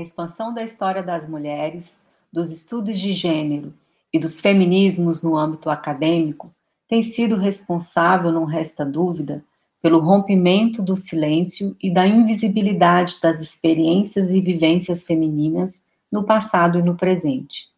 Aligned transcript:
A 0.00 0.02
expansão 0.02 0.52
da 0.52 0.64
história 0.64 1.02
das 1.02 1.28
mulheres, 1.28 1.98
dos 2.32 2.50
estudos 2.50 2.98
de 2.98 3.12
gênero 3.12 3.74
e 4.12 4.18
dos 4.18 4.40
feminismos 4.40 5.22
no 5.22 5.36
âmbito 5.36 5.68
acadêmico 5.68 6.50
tem 6.88 7.02
sido 7.02 7.36
responsável, 7.36 8.32
não 8.32 8.44
resta 8.44 8.84
dúvida, 8.84 9.44
pelo 9.80 10.00
rompimento 10.00 10.82
do 10.82 10.96
silêncio 10.96 11.76
e 11.80 11.92
da 11.92 12.06
invisibilidade 12.06 13.20
das 13.22 13.40
experiências 13.40 14.32
e 14.32 14.40
vivências 14.40 15.04
femininas 15.04 15.84
no 16.10 16.24
passado 16.24 16.78
e 16.78 16.82
no 16.82 16.96
presente. 16.96 17.68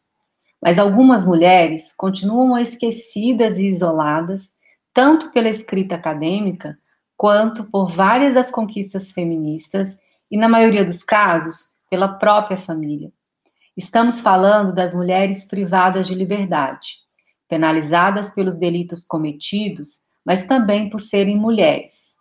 Mas 0.61 0.79
algumas 0.79 1.27
mulheres 1.27 1.93
continuam 1.93 2.57
esquecidas 2.57 3.59
e 3.59 3.67
isoladas, 3.67 4.53
tanto 4.95 5.31
pela 5.33 5.49
escrita 5.49 5.97
acadêmica, 5.97 6.79
quanto 7.17 7.65
por 7.65 7.91
várias 7.91 8.35
das 8.35 8.51
conquistas 8.51 9.11
feministas, 9.13 9.97
e, 10.31 10.37
na 10.37 10.49
maioria 10.49 10.85
dos 10.85 11.03
casos, 11.03 11.72
pela 11.93 12.09
própria 12.09 12.57
família. 12.57 13.13
Estamos 13.77 14.19
falando 14.19 14.75
das 14.75 14.95
mulheres 14.95 15.45
privadas 15.45 16.07
de 16.07 16.15
liberdade, 16.15 16.97
penalizadas 17.47 18.33
pelos 18.33 18.57
delitos 18.57 19.05
cometidos, 19.05 20.01
mas 20.25 20.47
também 20.47 20.89
por 20.89 21.01
serem 21.01 21.37
mulheres. 21.37 22.15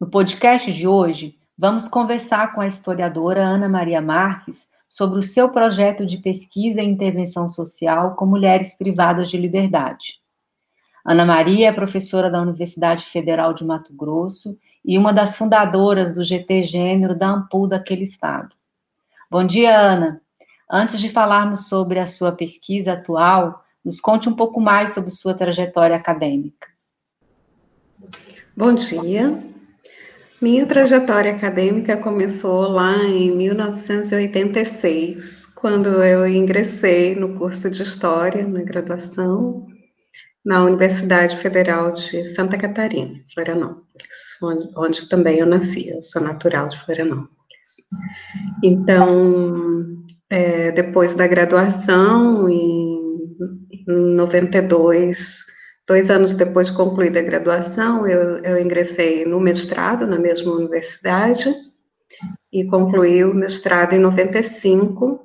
No 0.00 0.08
podcast 0.08 0.72
de 0.72 0.88
hoje, 0.88 1.38
vamos 1.56 1.86
conversar 1.86 2.56
com 2.56 2.60
a 2.60 2.66
historiadora 2.66 3.46
Ana 3.46 3.68
Maria 3.68 4.02
Marques 4.02 4.68
sobre 4.88 5.20
o 5.20 5.22
seu 5.22 5.48
projeto 5.50 6.04
de 6.04 6.18
pesquisa 6.18 6.82
e 6.82 6.84
intervenção 6.84 7.48
social 7.48 8.16
com 8.16 8.26
mulheres 8.26 8.76
privadas 8.76 9.30
de 9.30 9.36
liberdade. 9.36 10.14
Ana 11.06 11.24
Maria 11.24 11.68
é 11.68 11.72
professora 11.72 12.28
da 12.28 12.42
Universidade 12.42 13.04
Federal 13.04 13.54
de 13.54 13.64
Mato 13.64 13.94
Grosso 13.94 14.58
e 14.84 14.98
uma 14.98 15.12
das 15.12 15.36
fundadoras 15.36 16.12
do 16.12 16.24
GT 16.24 16.64
Gênero 16.64 17.16
da 17.16 17.28
Ampul 17.28 17.68
daquele 17.68 18.02
estado. 18.02 18.60
Bom 19.32 19.44
dia, 19.46 19.74
Ana. 19.74 20.20
Antes 20.70 21.00
de 21.00 21.08
falarmos 21.08 21.66
sobre 21.66 21.98
a 21.98 22.06
sua 22.06 22.32
pesquisa 22.32 22.92
atual, 22.92 23.64
nos 23.82 23.98
conte 23.98 24.28
um 24.28 24.36
pouco 24.36 24.60
mais 24.60 24.90
sobre 24.90 25.10
sua 25.10 25.32
trajetória 25.32 25.96
acadêmica. 25.96 26.68
Bom 28.54 28.74
dia. 28.74 29.42
Minha 30.38 30.66
trajetória 30.66 31.34
acadêmica 31.34 31.96
começou 31.96 32.68
lá 32.68 32.94
em 33.04 33.34
1986, 33.34 35.46
quando 35.54 35.88
eu 36.04 36.28
ingressei 36.28 37.14
no 37.14 37.34
curso 37.34 37.70
de 37.70 37.82
História, 37.82 38.46
na 38.46 38.60
graduação, 38.60 39.66
na 40.44 40.62
Universidade 40.62 41.38
Federal 41.38 41.92
de 41.92 42.26
Santa 42.34 42.58
Catarina, 42.58 43.18
Florianópolis, 43.32 44.36
onde, 44.42 44.70
onde 44.76 45.08
também 45.08 45.38
eu 45.38 45.46
nasci, 45.46 45.88
eu 45.88 46.02
sou 46.02 46.20
natural 46.20 46.68
de 46.68 46.78
Florianópolis. 46.80 47.41
Então, 48.62 50.04
é, 50.30 50.72
depois 50.72 51.14
da 51.14 51.26
graduação, 51.26 52.48
em 52.48 53.02
92, 53.86 55.44
dois 55.86 56.10
anos 56.10 56.34
depois 56.34 56.68
de 56.68 56.76
concluída 56.76 57.20
a 57.20 57.22
graduação, 57.22 58.06
eu, 58.06 58.38
eu 58.38 58.58
ingressei 58.58 59.24
no 59.24 59.40
mestrado 59.40 60.06
na 60.06 60.18
mesma 60.18 60.52
universidade 60.52 61.54
e 62.52 62.64
concluí 62.64 63.24
o 63.24 63.34
mestrado 63.34 63.94
em 63.94 63.98
95. 63.98 65.20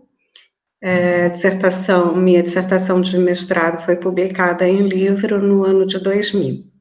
É, 0.80 1.30
dissertação, 1.30 2.16
minha 2.16 2.44
dissertação 2.44 3.02
de 3.02 3.18
mestrado 3.18 3.84
foi 3.84 3.96
publicada 3.96 4.68
em 4.68 4.88
livro 4.88 5.42
no 5.42 5.64
ano 5.64 5.86
de 5.86 6.00
2000. 6.00 6.77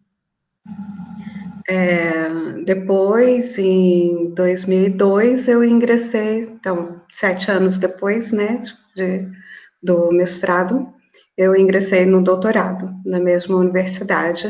É, 1.69 2.29
depois, 2.65 3.59
em 3.59 4.33
2002, 4.35 5.49
eu 5.49 5.65
ingressei, 5.65 6.43
então, 6.43 7.03
sete 7.11 7.51
anos 7.51 7.77
depois, 7.79 8.31
né, 8.33 8.63
de, 8.95 9.29
do 9.83 10.13
mestrado, 10.13 10.93
eu 11.37 11.57
ingressei 11.57 12.07
no 12.07 12.23
doutorado, 12.23 12.95
na 13.05 13.19
mesma 13.19 13.57
universidade, 13.57 14.49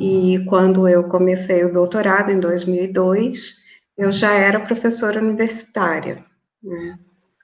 e 0.00 0.44
quando 0.48 0.86
eu 0.86 1.04
comecei 1.04 1.64
o 1.64 1.72
doutorado, 1.72 2.30
em 2.30 2.38
2002, 2.38 3.54
eu 3.96 4.12
já 4.12 4.34
era 4.34 4.60
professora 4.60 5.20
universitária, 5.20 6.24
né? 6.62 6.98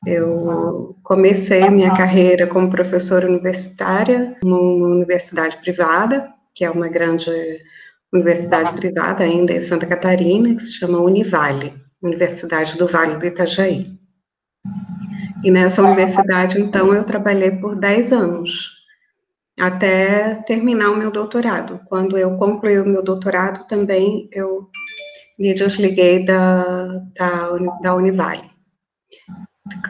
Eu 0.07 0.95
comecei 1.03 1.69
minha 1.71 1.95
carreira 1.97 2.47
como 2.47 2.71
professora 2.71 3.27
universitária 3.27 4.37
numa 4.45 4.89
universidade 4.89 5.57
privada, 5.57 6.29
que 6.55 6.63
é 6.63 6.71
uma 6.71 6.89
grande 6.89 7.31
universidade 8.15 8.73
privada 8.75 9.25
ainda 9.25 9.53
em 9.53 9.61
Santa 9.61 9.87
Catarina, 9.87 10.55
que 10.55 10.63
se 10.63 10.75
chama 10.75 11.01
Univale, 11.01 11.75
Universidade 12.01 12.79
do 12.79 12.87
Vale 12.87 13.17
do 13.17 13.27
Itajaí. 13.27 13.93
E 15.43 15.51
nessa 15.51 15.83
universidade, 15.83 16.61
então, 16.61 16.95
eu 16.95 17.05
trabalhei 17.05 17.51
por 17.51 17.75
10 17.75 18.13
anos, 18.13 18.71
até 19.59 20.37
terminar 20.37 20.91
o 20.91 20.97
meu 20.97 21.11
doutorado. 21.11 21.81
Quando 21.87 22.17
eu 22.17 22.37
concluí 22.39 22.79
o 22.79 22.87
meu 22.87 23.03
doutorado, 23.03 23.67
também 23.67 24.29
eu 24.33 24.69
me 25.39 25.53
desliguei 25.53 26.25
da, 26.25 27.03
da, 27.17 27.59
da 27.83 27.95
Univale. 27.95 28.49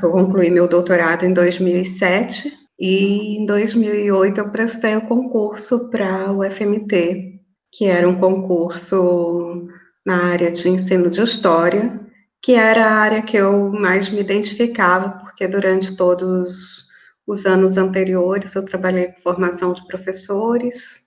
Eu 0.02 0.10
concluí 0.10 0.50
meu 0.50 0.66
doutorado 0.66 1.24
em 1.24 1.32
2007 1.32 2.52
e 2.78 3.38
em 3.38 3.46
2008 3.46 4.38
eu 4.38 4.50
prestei 4.50 4.96
o 4.96 5.06
concurso 5.06 5.90
para 5.90 6.32
o 6.32 6.42
FMT, 6.42 7.33
que 7.76 7.86
era 7.86 8.08
um 8.08 8.20
concurso 8.20 9.68
na 10.06 10.26
área 10.26 10.50
de 10.50 10.68
ensino 10.68 11.10
de 11.10 11.20
história, 11.20 12.00
que 12.40 12.52
era 12.54 12.86
a 12.86 12.92
área 12.92 13.22
que 13.22 13.36
eu 13.36 13.72
mais 13.72 14.08
me 14.08 14.20
identificava, 14.20 15.10
porque 15.10 15.48
durante 15.48 15.96
todos 15.96 16.84
os 17.26 17.46
anos 17.46 17.76
anteriores 17.76 18.54
eu 18.54 18.64
trabalhei 18.64 19.08
com 19.08 19.20
formação 19.22 19.72
de 19.72 19.84
professores, 19.88 21.02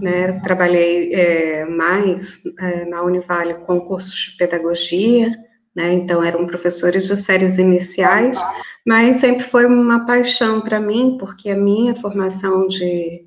né, 0.00 0.40
trabalhei 0.40 1.14
é, 1.14 1.64
mais 1.66 2.42
é, 2.58 2.84
na 2.86 3.02
Univale 3.02 3.54
com 3.66 3.80
cursos 3.80 4.14
de 4.14 4.36
pedagogia, 4.38 5.30
né, 5.74 5.92
então 5.92 6.24
eram 6.24 6.46
professores 6.46 7.06
de 7.06 7.14
séries 7.14 7.58
iniciais, 7.58 8.36
mas 8.84 9.16
sempre 9.20 9.44
foi 9.44 9.66
uma 9.66 10.04
paixão 10.04 10.62
para 10.62 10.80
mim, 10.80 11.16
porque 11.20 11.50
a 11.50 11.56
minha 11.56 11.94
formação 11.94 12.66
de 12.66 13.25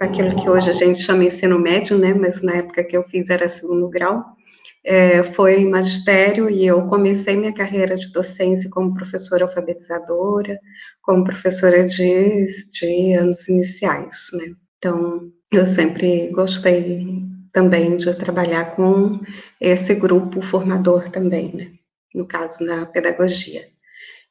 aquilo 0.00 0.34
que 0.34 0.48
hoje 0.48 0.70
a 0.70 0.72
gente 0.72 0.98
chama 0.98 1.24
ensino 1.24 1.58
médio, 1.58 1.98
né, 1.98 2.14
mas 2.14 2.40
na 2.40 2.54
época 2.56 2.82
que 2.82 2.96
eu 2.96 3.04
fiz 3.04 3.28
era 3.28 3.48
segundo 3.48 3.88
grau, 3.88 4.24
é, 4.82 5.22
foi 5.22 5.64
magistério 5.66 6.48
e 6.48 6.66
eu 6.66 6.86
comecei 6.86 7.36
minha 7.36 7.52
carreira 7.52 7.96
de 7.96 8.10
docência 8.10 8.70
como 8.70 8.94
professora 8.94 9.44
alfabetizadora, 9.44 10.58
como 11.02 11.22
professora 11.22 11.84
de, 11.86 12.46
de 12.72 13.12
anos 13.12 13.46
iniciais, 13.46 14.28
né. 14.32 14.54
Então, 14.78 15.30
eu 15.52 15.66
sempre 15.66 16.30
gostei 16.30 17.22
também 17.52 17.98
de 17.98 18.14
trabalhar 18.14 18.74
com 18.74 19.20
esse 19.60 19.94
grupo 19.94 20.40
formador 20.40 21.10
também, 21.10 21.54
né, 21.54 21.72
no 22.14 22.26
caso, 22.26 22.64
na 22.64 22.86
pedagogia. 22.86 23.68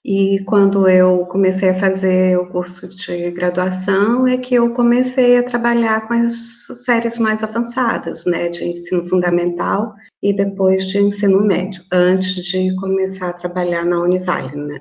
E 0.04 0.40
quando 0.46 0.88
eu 0.88 1.26
comecei 1.26 1.70
a 1.70 1.80
fazer 1.80 2.38
o 2.38 2.48
curso 2.48 2.88
de 2.88 3.32
graduação, 3.32 4.26
é 4.26 4.38
que 4.38 4.56
eu 4.56 4.74
comecei 4.74 5.38
a 5.38 5.44
trabalhar 5.44 6.08
com 6.08 6.14
as 6.14 6.68
séries 6.86 7.18
mais 7.18 7.44
avançadas, 7.44 8.26
né, 8.26 8.48
de 8.48 8.64
ensino 8.64 9.06
fundamental 9.10 9.94
e 10.24 10.32
depois 10.34 10.88
de 10.88 11.00
ensino 11.00 11.42
médio, 11.42 11.84
antes 11.92 12.36
de 12.46 12.74
começar 12.78 13.30
a 13.30 13.34
trabalhar 13.34 13.86
na 13.86 14.02
Univale, 14.02 14.56
né, 14.56 14.80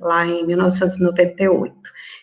lá 0.00 0.24
em 0.26 0.46
1998. 0.46 1.74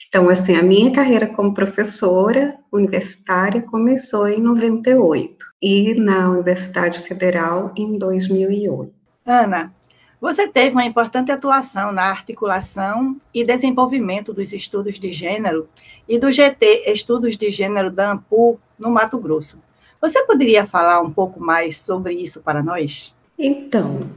Então, 0.07 0.29
assim, 0.29 0.55
a 0.55 0.63
minha 0.63 0.91
carreira 0.91 1.27
como 1.27 1.53
professora 1.53 2.57
universitária 2.71 3.61
começou 3.61 4.27
em 4.27 4.41
98 4.41 5.37
e 5.61 5.93
na 5.95 6.29
Universidade 6.29 6.99
Federal 6.99 7.73
em 7.77 7.97
2008. 7.97 8.93
Ana, 9.25 9.71
você 10.21 10.47
teve 10.47 10.75
uma 10.75 10.85
importante 10.85 11.31
atuação 11.31 11.91
na 11.91 12.03
articulação 12.03 13.17
e 13.33 13.43
desenvolvimento 13.43 14.31
dos 14.31 14.53
estudos 14.53 14.99
de 14.99 15.11
gênero 15.11 15.67
e 16.07 16.19
do 16.19 16.31
GT 16.31 16.83
Estudos 16.91 17.35
de 17.35 17.49
Gênero 17.49 17.89
da 17.89 18.11
AMPU 18.11 18.59
no 18.77 18.91
Mato 18.91 19.17
Grosso. 19.17 19.59
Você 19.99 20.23
poderia 20.23 20.63
falar 20.63 21.01
um 21.01 21.09
pouco 21.09 21.39
mais 21.39 21.77
sobre 21.77 22.13
isso 22.13 22.41
para 22.41 22.61
nós? 22.61 23.15
Então, 23.37 24.07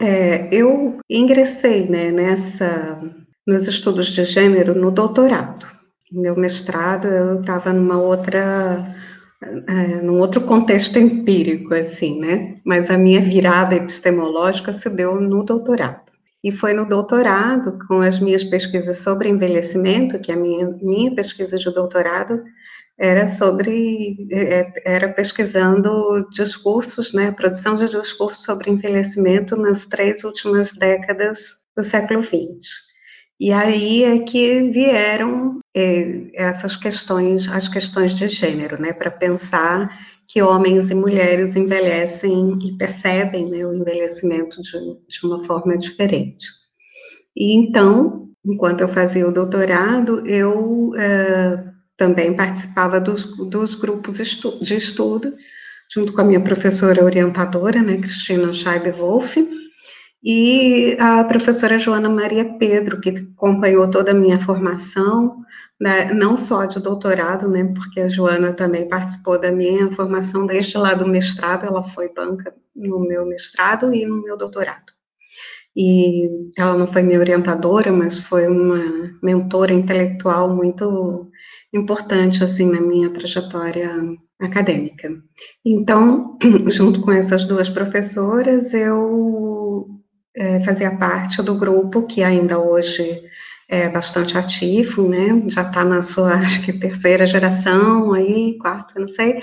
é, 0.00 0.48
eu 0.50 0.98
ingressei 1.08 1.88
né, 1.88 2.10
nessa, 2.10 3.00
nos 3.46 3.68
estudos 3.68 4.08
de 4.08 4.24
gênero 4.24 4.74
no 4.74 4.90
doutorado. 4.90 5.64
Meu 6.10 6.34
mestrado, 6.34 7.06
eu 7.06 7.40
estava 7.40 7.72
numa 7.72 7.98
outra 7.98 8.96
é, 9.42 10.00
num 10.00 10.18
outro 10.18 10.40
contexto 10.40 10.98
empírico, 10.98 11.74
assim, 11.74 12.18
né? 12.18 12.60
Mas 12.64 12.90
a 12.90 12.96
minha 12.96 13.20
virada 13.20 13.74
epistemológica 13.74 14.72
se 14.72 14.88
deu 14.88 15.20
no 15.20 15.44
doutorado. 15.44 16.12
E 16.42 16.52
foi 16.52 16.72
no 16.72 16.86
doutorado, 16.86 17.78
com 17.86 18.00
as 18.00 18.20
minhas 18.20 18.44
pesquisas 18.44 18.98
sobre 18.98 19.28
envelhecimento, 19.28 20.20
que 20.20 20.32
a 20.32 20.36
minha, 20.36 20.68
minha 20.80 21.14
pesquisa 21.14 21.58
de 21.58 21.72
doutorado 21.72 22.42
era 22.98 23.28
sobre, 23.28 24.28
é, 24.32 24.72
era 24.84 25.08
pesquisando 25.12 26.26
discursos, 26.30 27.12
né, 27.12 27.30
produção 27.30 27.76
de 27.76 27.88
discursos 27.88 28.42
sobre 28.42 28.70
envelhecimento 28.70 29.54
nas 29.56 29.86
três 29.86 30.24
últimas 30.24 30.72
décadas 30.72 31.66
do 31.76 31.84
século 31.84 32.22
XX. 32.22 32.85
E 33.38 33.52
aí 33.52 34.02
é 34.02 34.18
que 34.20 34.70
vieram 34.70 35.60
é, 35.74 36.30
essas 36.34 36.74
questões, 36.74 37.48
as 37.48 37.68
questões 37.68 38.14
de 38.14 38.28
gênero, 38.28 38.80
né, 38.80 38.92
para 38.92 39.10
pensar 39.10 39.90
que 40.26 40.42
homens 40.42 40.90
e 40.90 40.94
mulheres 40.94 41.54
envelhecem 41.54 42.58
e 42.64 42.76
percebem 42.76 43.48
né, 43.48 43.64
o 43.64 43.74
envelhecimento 43.74 44.60
de, 44.62 44.72
de 44.72 45.26
uma 45.26 45.44
forma 45.44 45.76
diferente. 45.76 46.46
E 47.36 47.54
então, 47.54 48.30
enquanto 48.44 48.80
eu 48.80 48.88
fazia 48.88 49.28
o 49.28 49.32
doutorado, 49.32 50.26
eu 50.26 50.92
é, 50.96 51.62
também 51.96 52.34
participava 52.34 52.98
dos, 52.98 53.36
dos 53.48 53.74
grupos 53.74 54.18
estu 54.18 54.58
de 54.62 54.76
estudo, 54.76 55.34
junto 55.92 56.12
com 56.12 56.22
a 56.22 56.24
minha 56.24 56.40
professora 56.40 57.04
orientadora, 57.04 57.82
né, 57.82 57.98
Cristina 57.98 58.52
Scheibe-Wolff, 58.52 59.46
e 60.28 60.96
a 60.98 61.22
professora 61.22 61.78
Joana 61.78 62.08
Maria 62.10 62.56
Pedro, 62.58 63.00
que 63.00 63.10
acompanhou 63.10 63.88
toda 63.88 64.10
a 64.10 64.14
minha 64.14 64.40
formação, 64.40 65.36
né, 65.80 66.12
não 66.12 66.36
só 66.36 66.64
de 66.64 66.80
doutorado, 66.80 67.48
né, 67.48 67.62
porque 67.72 68.00
a 68.00 68.08
Joana 68.08 68.52
também 68.52 68.88
participou 68.88 69.40
da 69.40 69.52
minha 69.52 69.88
formação 69.92 70.44
desde 70.44 70.76
lá 70.76 70.94
do 70.94 71.06
mestrado, 71.06 71.64
ela 71.64 71.84
foi 71.84 72.12
banca 72.12 72.52
no 72.74 72.98
meu 73.06 73.24
mestrado 73.24 73.94
e 73.94 74.04
no 74.04 74.20
meu 74.20 74.36
doutorado. 74.36 74.92
E 75.76 76.28
ela 76.58 76.76
não 76.76 76.88
foi 76.88 77.02
minha 77.02 77.20
orientadora, 77.20 77.92
mas 77.92 78.18
foi 78.18 78.48
uma 78.48 78.82
mentora 79.22 79.72
intelectual 79.72 80.52
muito 80.52 81.30
importante, 81.72 82.42
assim, 82.42 82.68
na 82.68 82.80
minha 82.80 83.10
trajetória 83.10 83.90
acadêmica. 84.40 85.08
Então, 85.64 86.36
junto 86.66 87.00
com 87.02 87.12
essas 87.12 87.46
duas 87.46 87.68
professoras, 87.68 88.74
eu 88.74 89.65
é, 90.36 90.60
fazia 90.60 90.94
parte 90.96 91.42
do 91.42 91.54
grupo 91.54 92.06
que 92.06 92.22
ainda 92.22 92.58
hoje 92.58 93.22
é 93.68 93.88
bastante 93.88 94.36
ativo, 94.38 95.08
né? 95.08 95.42
Já 95.48 95.62
está 95.62 95.84
na 95.84 96.02
sua 96.02 96.34
acho 96.38 96.62
que 96.62 96.72
terceira 96.72 97.26
geração 97.26 98.12
aí, 98.12 98.56
quarta, 98.58 99.00
não 99.00 99.08
sei, 99.08 99.42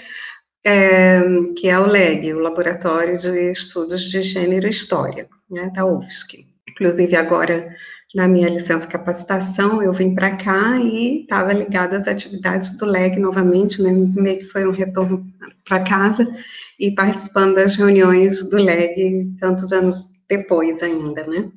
é, 0.63 1.21
que 1.57 1.67
é 1.67 1.77
o 1.79 1.85
LEG, 1.85 2.33
o 2.33 2.39
Laboratório 2.39 3.17
de 3.17 3.51
Estudos 3.51 4.01
de 4.01 4.21
Gênero 4.21 4.67
e 4.67 4.69
História, 4.69 5.27
né, 5.49 5.69
da 5.73 5.85
UFSC. 5.85 6.45
Inclusive 6.69 7.15
agora 7.15 7.75
na 8.15 8.27
minha 8.27 8.47
licença 8.47 8.85
capacitação, 8.85 9.81
eu 9.81 9.91
vim 9.91 10.13
para 10.13 10.37
cá 10.37 10.77
e 10.77 11.21
estava 11.21 11.51
ligada 11.51 11.97
às 11.97 12.07
atividades 12.07 12.73
do 12.73 12.85
LEG 12.85 13.19
novamente, 13.19 13.81
né, 13.81 13.91
meio 13.91 14.37
que 14.37 14.45
foi 14.45 14.67
um 14.67 14.71
retorno 14.71 15.25
para 15.65 15.79
casa 15.79 16.31
e 16.79 16.91
participando 16.91 17.55
das 17.55 17.75
reuniões 17.75 18.47
do 18.47 18.57
LEG 18.57 19.33
tantos 19.39 19.71
anos 19.73 20.12
depois 20.29 20.81
ainda, 20.83 21.25
né? 21.27 21.51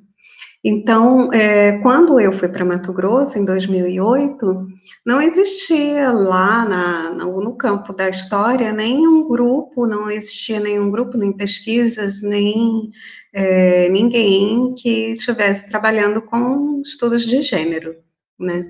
Então, 0.69 1.33
é, 1.33 1.79
quando 1.79 2.19
eu 2.19 2.33
fui 2.33 2.49
para 2.49 2.65
Mato 2.65 2.93
Grosso, 2.93 3.39
em 3.39 3.45
2008, 3.45 4.67
não 5.07 5.23
existia 5.23 6.11
lá 6.11 6.65
na, 6.65 7.11
no, 7.11 7.41
no, 7.41 7.57
campo 7.57 7.93
da 7.93 8.09
história 8.09 8.73
nenhum 8.73 9.29
grupo, 9.29 9.87
não 9.87 10.11
existia 10.11 10.59
nenhum 10.59 10.91
grupo, 10.91 11.17
nem 11.17 11.33
pesquisas, 11.33 12.21
nem 12.21 12.91
é, 13.33 13.89
ninguém 13.91 14.75
que 14.75 15.13
estivesse 15.13 15.71
trabalhando 15.71 16.21
com 16.21 16.83
estudos 16.85 17.25
de 17.25 17.41
gênero, 17.43 17.95
né? 18.37 18.67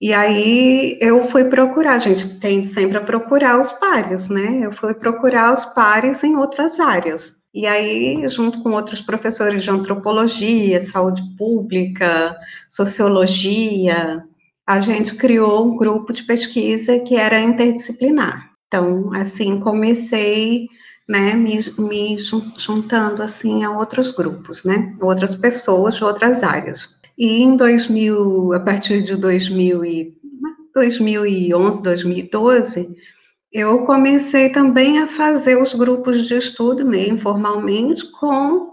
E 0.00 0.12
aí 0.12 0.96
eu 1.00 1.24
fui 1.24 1.46
procurar, 1.46 1.94
a 1.94 1.98
gente 1.98 2.38
tem 2.38 2.62
sempre 2.62 2.98
a 2.98 3.02
procurar 3.02 3.60
os 3.60 3.72
pares, 3.72 4.28
né? 4.28 4.60
Eu 4.62 4.70
fui 4.70 4.94
procurar 4.94 5.52
os 5.54 5.64
pares 5.64 6.22
em 6.22 6.36
outras 6.36 6.78
áreas. 6.78 7.41
E 7.54 7.66
aí, 7.66 8.26
junto 8.28 8.62
com 8.62 8.72
outros 8.72 9.02
professores 9.02 9.62
de 9.62 9.70
antropologia, 9.70 10.82
saúde 10.82 11.22
pública, 11.36 12.36
sociologia, 12.70 14.24
a 14.66 14.80
gente 14.80 15.16
criou 15.16 15.66
um 15.66 15.76
grupo 15.76 16.12
de 16.12 16.22
pesquisa 16.22 16.98
que 17.00 17.14
era 17.14 17.40
interdisciplinar. 17.40 18.50
Então, 18.68 19.12
assim, 19.12 19.60
comecei, 19.60 20.66
né, 21.06 21.34
me, 21.34 21.58
me 21.78 22.16
juntando, 22.56 23.22
assim, 23.22 23.64
a 23.64 23.70
outros 23.70 24.12
grupos, 24.12 24.64
né, 24.64 24.96
outras 24.98 25.34
pessoas 25.34 25.96
de 25.96 26.04
outras 26.04 26.42
áreas. 26.42 27.00
E 27.18 27.42
em 27.42 27.54
2000, 27.54 28.54
a 28.54 28.60
partir 28.60 29.02
de 29.02 29.14
2000 29.14 29.84
e, 29.84 30.16
2011, 30.74 31.82
2012, 31.82 32.96
eu 33.52 33.84
comecei 33.84 34.48
também 34.48 34.98
a 34.98 35.06
fazer 35.06 35.60
os 35.60 35.74
grupos 35.74 36.26
de 36.26 36.36
estudo, 36.36 36.86
meio 36.86 37.12
informalmente, 37.12 38.10
com 38.12 38.72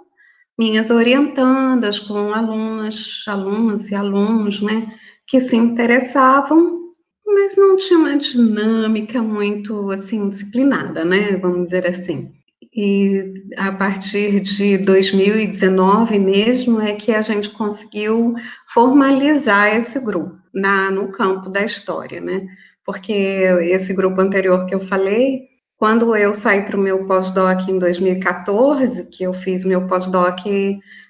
minhas 0.57 0.89
orientandas, 0.89 1.99
com 1.99 2.33
alunas, 2.33 3.23
alunas 3.27 3.91
e 3.91 3.95
alunos, 3.95 4.61
né, 4.61 4.93
que 5.27 5.39
se 5.39 5.55
interessavam, 5.55 6.79
mas 7.25 7.57
não 7.57 7.75
tinha 7.75 7.99
uma 7.99 8.17
dinâmica 8.17 9.21
muito, 9.21 9.91
assim, 9.91 10.29
disciplinada, 10.29 11.03
né, 11.03 11.37
vamos 11.37 11.65
dizer 11.65 11.85
assim. 11.85 12.31
E 12.73 13.33
a 13.57 13.71
partir 13.71 14.39
de 14.41 14.77
2019 14.77 16.19
mesmo 16.19 16.79
é 16.79 16.93
que 16.93 17.11
a 17.11 17.21
gente 17.21 17.49
conseguiu 17.49 18.35
formalizar 18.67 19.75
esse 19.75 19.99
grupo 19.99 20.37
na, 20.53 20.91
no 20.91 21.11
campo 21.11 21.49
da 21.49 21.63
história, 21.63 22.21
né, 22.21 22.47
porque 22.89 23.13
esse 23.61 23.93
grupo 23.93 24.19
anterior 24.19 24.65
que 24.65 24.73
eu 24.73 24.79
falei, 24.79 25.43
quando 25.77 26.15
eu 26.15 26.33
saí 26.33 26.63
para 26.63 26.75
o 26.75 26.79
meu 26.79 27.05
pós-doc 27.05 27.69
em 27.69 27.77
2014, 27.77 29.11
que 29.11 29.23
eu 29.23 29.31
fiz 29.31 29.63
meu 29.63 29.85
pós-doc 29.85 30.39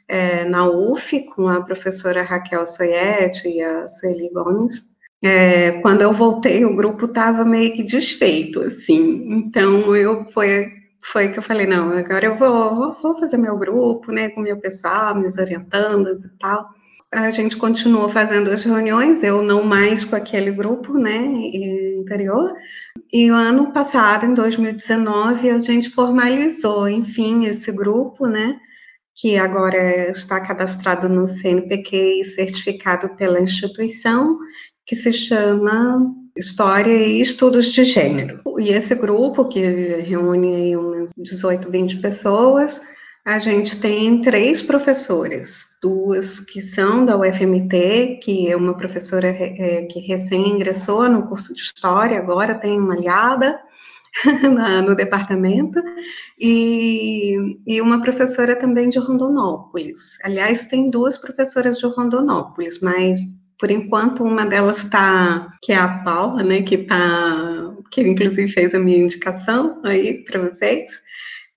é, 0.05 0.43
na 0.43 0.67
UF 0.67 1.21
com 1.27 1.47
a 1.47 1.61
professora 1.61 2.21
Raquel 2.21 2.65
Soyet 2.65 3.47
e 3.47 3.61
a 3.61 3.87
Sueli 3.87 4.29
Gomes, 4.29 4.97
é, 5.23 5.71
quando 5.81 6.01
eu 6.01 6.11
voltei, 6.11 6.65
o 6.65 6.75
grupo 6.75 7.05
estava 7.05 7.45
meio 7.45 7.73
que 7.73 7.83
desfeito, 7.83 8.61
assim. 8.61 9.31
Então, 9.31 9.95
eu 9.95 10.25
foi, 10.31 10.73
foi 11.01 11.29
que 11.29 11.39
eu 11.39 11.43
falei, 11.43 11.65
não, 11.65 11.97
agora 11.97 12.25
eu 12.25 12.35
vou, 12.35 12.97
vou 13.01 13.17
fazer 13.17 13.37
meu 13.37 13.57
grupo, 13.57 14.11
né, 14.11 14.27
com 14.27 14.41
meu 14.41 14.57
pessoal, 14.57 15.15
minhas 15.15 15.37
orientandas 15.37 16.25
e 16.25 16.29
tal 16.37 16.67
a 17.11 17.31
gente 17.31 17.57
continuou 17.57 18.07
fazendo 18.09 18.51
as 18.51 18.63
reuniões, 18.63 19.23
eu 19.23 19.41
não 19.41 19.63
mais 19.63 20.05
com 20.05 20.15
aquele 20.15 20.51
grupo, 20.51 20.93
né, 20.93 21.17
interior, 21.17 22.53
e 23.11 23.31
o 23.31 23.33
ano 23.33 23.73
passado, 23.73 24.25
em 24.25 24.33
2019, 24.33 25.49
a 25.49 25.59
gente 25.59 25.89
formalizou, 25.89 26.87
enfim, 26.87 27.45
esse 27.45 27.71
grupo, 27.71 28.27
né, 28.27 28.59
que 29.15 29.37
agora 29.37 30.09
está 30.11 30.39
cadastrado 30.39 31.09
no 31.09 31.27
CNPq 31.27 32.21
e 32.21 32.23
certificado 32.23 33.09
pela 33.17 33.41
instituição, 33.41 34.37
que 34.85 34.95
se 34.95 35.11
chama 35.11 36.13
História 36.37 36.93
e 36.93 37.19
Estudos 37.19 37.71
de 37.73 37.83
Gênero. 37.83 38.41
E 38.59 38.69
esse 38.69 38.95
grupo, 38.95 39.45
que 39.45 39.59
reúne 40.01 40.77
umas 40.77 41.11
18, 41.17 41.69
20 41.69 41.97
pessoas, 41.97 42.81
a 43.25 43.37
gente 43.37 43.79
tem 43.79 44.21
três 44.21 44.61
professoras, 44.61 45.67
duas 45.81 46.39
que 46.39 46.61
são 46.61 47.05
da 47.05 47.17
UFMT, 47.17 48.19
que 48.23 48.49
é 48.49 48.55
uma 48.55 48.75
professora 48.75 49.27
é, 49.27 49.85
que 49.85 49.99
recém 49.99 50.49
ingressou 50.49 51.07
no 51.09 51.27
curso 51.27 51.53
de 51.53 51.61
História, 51.61 52.17
agora 52.17 52.55
tem 52.55 52.79
uma 52.79 52.95
aliada 52.95 53.59
na, 54.51 54.81
no 54.81 54.95
departamento, 54.95 55.79
e, 56.39 57.59
e 57.67 57.81
uma 57.81 58.01
professora 58.01 58.55
também 58.55 58.89
de 58.89 58.99
Rondonópolis. 58.99 60.17
Aliás, 60.23 60.65
tem 60.65 60.89
duas 60.89 61.17
professoras 61.17 61.77
de 61.77 61.85
Rondonópolis, 61.85 62.79
mas 62.79 63.19
por 63.59 63.69
enquanto 63.69 64.23
uma 64.23 64.45
delas 64.45 64.77
está, 64.77 65.51
que 65.61 65.73
é 65.73 65.77
a 65.77 65.99
Paula, 65.99 66.41
né, 66.41 66.61
que 66.61 66.75
está, 66.75 67.75
que 67.91 68.01
inclusive 68.01 68.51
fez 68.51 68.73
a 68.73 68.79
minha 68.79 68.97
indicação 68.97 69.81
aí 69.83 70.23
para 70.23 70.39
vocês, 70.39 71.01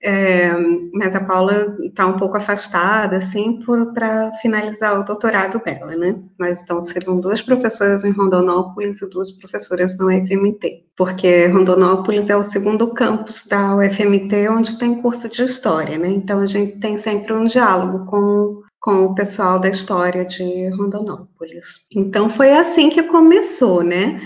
é, 0.03 0.51
mas 0.93 1.15
a 1.15 1.23
Paula 1.23 1.77
está 1.81 2.05
um 2.05 2.17
pouco 2.17 2.35
afastada, 2.35 3.17
assim, 3.17 3.59
para 3.93 4.33
finalizar 4.41 4.99
o 4.99 5.05
doutorado 5.05 5.63
dela, 5.63 5.95
né? 5.95 6.19
Mas 6.37 6.61
então 6.61 6.81
serão 6.81 7.21
duas 7.21 7.41
professoras 7.41 8.03
em 8.03 8.11
Rondonópolis 8.11 9.01
e 9.01 9.09
duas 9.09 9.31
professoras 9.31 9.97
na 9.97 10.07
UFMT, 10.07 10.83
porque 10.97 11.47
Rondonópolis 11.47 12.29
é 12.29 12.35
o 12.35 12.43
segundo 12.43 12.93
campus 12.93 13.47
da 13.47 13.77
UFMT 13.77 14.49
onde 14.49 14.77
tem 14.77 15.01
curso 15.01 15.29
de 15.29 15.43
História, 15.43 15.97
né? 15.97 16.09
Então 16.09 16.41
a 16.41 16.45
gente 16.45 16.79
tem 16.79 16.97
sempre 16.97 17.33
um 17.33 17.45
diálogo 17.45 18.05
com 18.05 18.61
com 18.83 19.05
o 19.05 19.15
pessoal 19.15 19.59
da 19.59 19.69
história 19.69 20.25
de 20.25 20.67
Rondonópolis. 20.71 21.87
Então 21.95 22.29
foi 22.29 22.51
assim 22.51 22.89
que 22.89 23.03
começou, 23.03 23.81
né? 23.81 24.21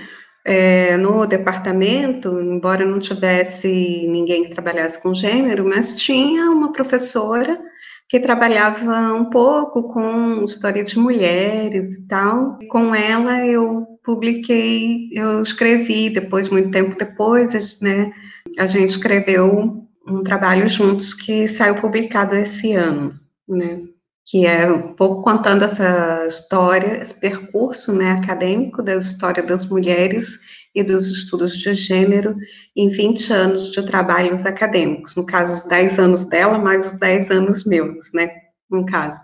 É, 0.47 0.95
no 0.95 1.25
departamento, 1.25 2.39
embora 2.39 2.85
não 2.85 2.99
tivesse 2.99 4.07
ninguém 4.07 4.45
que 4.45 4.51
trabalhasse 4.51 4.97
com 5.01 5.13
gênero, 5.13 5.67
mas 5.67 5.93
tinha 5.97 6.49
uma 6.49 6.71
professora 6.71 7.59
que 8.07 8.17
trabalhava 8.17 9.13
um 9.13 9.29
pouco 9.29 9.91
com 9.91 10.45
história 10.45 10.85
de 10.85 10.97
mulheres 10.97 11.95
e 11.95 12.07
tal. 12.07 12.57
Com 12.69 12.95
ela 12.95 13.45
eu 13.45 13.85
publiquei, 14.05 15.09
eu 15.11 15.41
escrevi 15.41 16.09
depois, 16.09 16.47
muito 16.47 16.71
tempo 16.71 16.97
depois, 16.97 17.81
né, 17.81 18.09
a 18.57 18.65
gente 18.65 18.91
escreveu 18.91 19.85
um 20.07 20.23
trabalho 20.23 20.65
juntos 20.65 21.13
que 21.13 21.49
saiu 21.49 21.75
publicado 21.75 22.33
esse 22.35 22.71
ano, 22.71 23.19
né, 23.49 23.81
que 24.29 24.45
é 24.45 24.69
um 24.69 24.93
pouco 24.93 25.23
contando 25.23 25.63
essa 25.63 26.27
história, 26.27 26.97
esse 26.97 27.17
percurso 27.17 27.93
né, 27.93 28.11
acadêmico 28.11 28.83
da 28.83 28.95
história 28.95 29.41
das 29.41 29.65
mulheres 29.65 30.39
e 30.75 30.83
dos 30.83 31.07
estudos 31.07 31.57
de 31.57 31.73
gênero 31.73 32.35
em 32.75 32.89
20 32.89 33.31
anos 33.31 33.71
de 33.71 33.81
trabalhos 33.85 34.45
acadêmicos, 34.45 35.15
no 35.15 35.25
caso, 35.25 35.53
os 35.53 35.63
10 35.63 35.97
anos 35.97 36.25
dela, 36.25 36.59
mais 36.59 36.91
os 36.91 36.99
10 36.99 37.31
anos 37.31 37.63
meus, 37.63 38.11
né, 38.13 38.29
no 38.69 38.85
caso, 38.85 39.17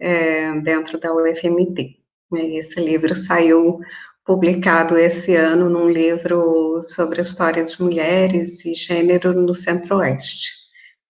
é, 0.00 0.58
dentro 0.60 0.98
da 0.98 1.14
UFMT. 1.14 1.96
Esse 2.32 2.80
livro 2.80 3.14
saiu 3.14 3.78
publicado 4.24 4.96
esse 4.96 5.36
ano 5.36 5.68
num 5.68 5.90
livro 5.90 6.80
sobre 6.82 7.18
a 7.18 7.22
história 7.22 7.62
de 7.62 7.80
mulheres 7.80 8.64
e 8.64 8.72
gênero 8.72 9.34
no 9.34 9.54
Centro-Oeste 9.54 10.65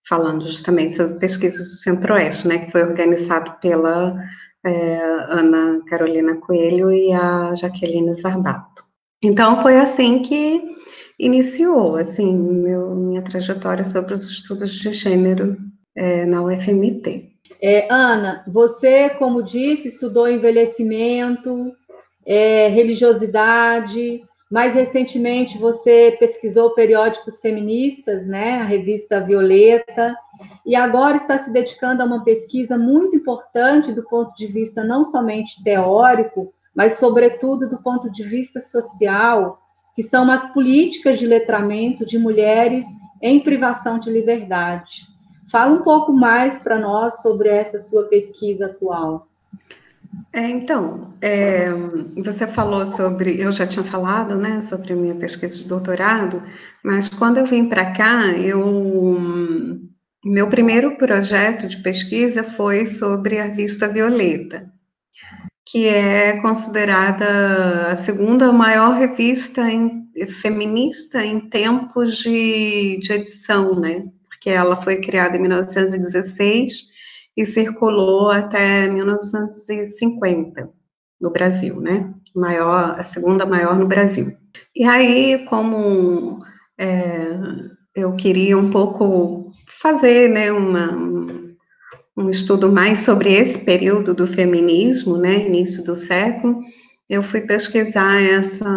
falando 0.09 0.47
justamente 0.47 0.93
sobre 0.93 1.19
pesquisas 1.19 1.67
do 1.67 1.75
Centro-Oeste, 1.75 2.47
né, 2.47 2.59
que 2.59 2.71
foi 2.71 2.83
organizado 2.83 3.53
pela 3.61 4.17
é, 4.65 4.97
Ana 5.29 5.81
Carolina 5.89 6.37
Coelho 6.37 6.93
e 6.93 7.13
a 7.13 7.55
Jaqueline 7.55 8.15
Zarbato. 8.15 8.85
Então, 9.23 9.61
foi 9.63 9.77
assim 9.77 10.23
que 10.23 10.63
iniciou, 11.19 11.97
assim, 11.97 12.37
meu, 12.37 12.95
minha 12.95 13.23
trajetória 13.23 13.85
sobre 13.85 14.15
os 14.15 14.25
estudos 14.29 14.73
de 14.73 14.93
gênero 14.93 15.57
é, 15.97 16.27
na 16.27 16.43
UFMT. 16.43 17.33
É, 17.63 17.89
Ana, 17.91 18.45
você, 18.47 19.11
como 19.11 19.43
disse, 19.43 19.89
estudou 19.89 20.29
envelhecimento, 20.29 21.73
é, 22.27 22.69
religiosidade, 22.69 24.21
mais 24.51 24.75
recentemente, 24.75 25.59
você 25.59 26.17
pesquisou 26.21 26.71
periódicos 26.71 27.41
feministas, 27.41 28.25
né, 28.27 28.61
a 28.61 28.65
revista 28.65 29.21
Violeta, 29.21 30.17
e 30.65 30.77
agora 30.77 31.17
está 31.17 31.37
se 31.37 31.53
dedicando 31.53 32.03
a 32.03 32.07
uma 32.07 32.23
pesquisa 32.23 32.79
muito 32.79 33.17
importante 33.17 33.93
do 33.93 34.05
ponto 34.05 34.35
de 34.37 34.47
vista 34.47 34.85
não 34.85 35.03
somente 35.03 35.63
teórico, 35.65 36.53
mas, 36.75 36.99
sobretudo, 36.99 37.69
do 37.69 37.79
ponto 37.79 38.11
de 38.11 38.23
vista 38.23 38.61
social, 38.61 39.59
que 39.95 40.03
são 40.03 40.31
as 40.31 40.53
políticas 40.53 41.19
de 41.19 41.27
letramento 41.27 42.05
de 42.05 42.19
mulheres 42.19 42.85
em 43.23 43.41
privação 43.41 43.99
de 43.99 44.11
liberdade. 44.11 45.07
Fala 45.51 45.73
um 45.73 45.83
pouco 45.83 46.13
mais 46.13 46.59
para 46.59 46.79
nós 46.79 47.23
sobre 47.23 47.49
essa 47.49 47.79
sua 47.79 48.05
pesquisa 48.05 48.67
atual. 48.67 49.27
É, 50.33 50.51
então, 50.51 51.15
é, 51.23 51.69
você 52.23 52.47
falou 52.47 52.85
sobre, 52.85 53.41
eu 53.41 53.51
já 53.51 53.67
tinha 53.67 53.85
falado, 53.85 54.37
né, 54.37 54.61
sobre 54.61 54.93
a 54.93 54.97
minha 54.97 55.15
pesquisa 55.15 55.57
de 55.57 55.65
doutorado, 55.65 56.43
mas 56.85 57.09
quando 57.09 57.39
eu 57.39 57.47
vim 57.47 57.69
para 57.69 57.93
cá, 57.93 58.27
eu, 58.33 59.19
meu 60.23 60.49
primeiro 60.49 60.97
projeto 60.99 61.67
de 61.67 61.79
pesquisa 61.79 62.45
foi 62.45 62.85
sobre 62.85 63.41
a 63.41 63.49
Vista 63.49 63.89
Violeta, 63.89 64.71
que 65.65 65.89
é 65.89 66.41
considerada 66.43 67.93
a 67.93 67.97
segunda 67.97 68.53
maior 68.53 68.95
revista 68.95 69.71
em, 69.71 70.07
feminista 70.43 71.25
em 71.25 71.41
tempos 71.49 72.19
de, 72.19 72.99
de 72.99 73.13
edição, 73.13 73.81
né, 73.81 74.05
porque 74.29 74.51
ela 74.51 74.77
foi 74.77 75.01
criada 75.01 75.37
em 75.37 75.41
1916 75.41 76.96
e 77.37 77.45
circulou 77.45 78.31
até 78.31 78.89
1950 78.89 80.71
no 81.21 81.31
Brasil, 81.31 81.81
né? 81.81 82.15
Maior, 82.35 82.99
a 82.99 83.03
segunda 83.03 83.45
maior 83.45 83.77
no 83.77 83.87
Brasil. 83.87 84.37
E 84.75 84.85
aí, 84.85 85.45
como 85.47 86.39
é, 86.79 87.39
eu 87.95 88.15
queria 88.15 88.57
um 88.59 88.71
pouco 88.71 89.51
fazer, 89.67 90.29
né, 90.29 90.53
uma, 90.53 90.93
um 92.17 92.31
estudo 92.31 92.71
mais 92.71 93.01
sobre 93.01 93.33
esse 93.33 93.65
período 93.65 94.15
do 94.15 94.27
feminismo, 94.27 95.17
né, 95.17 95.47
início 95.47 95.85
do 95.85 95.95
século, 95.95 96.63
eu 97.09 97.23
fui 97.23 97.43
pesquisar 97.43 98.21
essa 98.21 98.69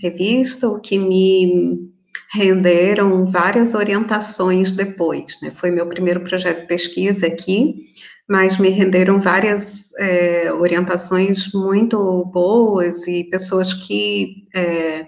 revista, 0.00 0.68
o 0.68 0.80
que 0.80 0.98
me 0.98 1.90
renderam 2.32 3.26
várias 3.26 3.74
orientações 3.74 4.72
depois, 4.72 5.38
né? 5.42 5.50
Foi 5.50 5.70
meu 5.70 5.86
primeiro 5.86 6.20
projeto 6.20 6.62
de 6.62 6.66
pesquisa 6.66 7.26
aqui, 7.26 7.86
mas 8.28 8.58
me 8.58 8.68
renderam 8.70 9.20
várias 9.20 9.94
é, 9.98 10.52
orientações 10.52 11.52
muito 11.52 12.24
boas 12.26 13.06
e 13.06 13.24
pessoas 13.24 13.72
que 13.72 14.48
é, 14.54 15.06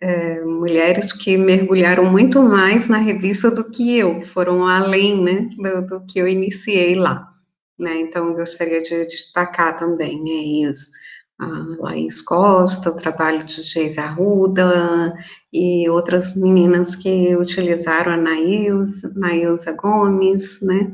é, 0.00 0.40
mulheres 0.44 1.12
que 1.12 1.36
mergulharam 1.36 2.04
muito 2.04 2.42
mais 2.42 2.88
na 2.88 2.98
revista 2.98 3.50
do 3.50 3.64
que 3.70 3.96
eu, 3.96 4.20
que 4.20 4.26
foram 4.26 4.66
além, 4.66 5.22
né, 5.22 5.48
do, 5.56 5.86
do 5.86 6.06
que 6.06 6.18
eu 6.18 6.28
iniciei 6.28 6.94
lá, 6.94 7.26
né? 7.78 7.96
Então 8.00 8.34
gostaria 8.34 8.82
de 8.82 9.06
destacar 9.06 9.76
também 9.76 10.22
é 10.28 10.68
isso 10.70 10.90
a 11.38 11.46
Laís 11.78 12.22
Costa, 12.22 12.90
o 12.90 12.96
trabalho 12.96 13.44
de 13.44 13.62
Geise 13.62 14.00
Arruda 14.00 15.14
e 15.52 15.88
outras 15.88 16.34
meninas 16.34 16.96
que 16.96 17.36
utilizaram 17.36 18.12
a 18.12 18.16
Nailza, 18.16 19.12
Nailza 19.14 19.76
Gomes, 19.76 20.60
né? 20.62 20.92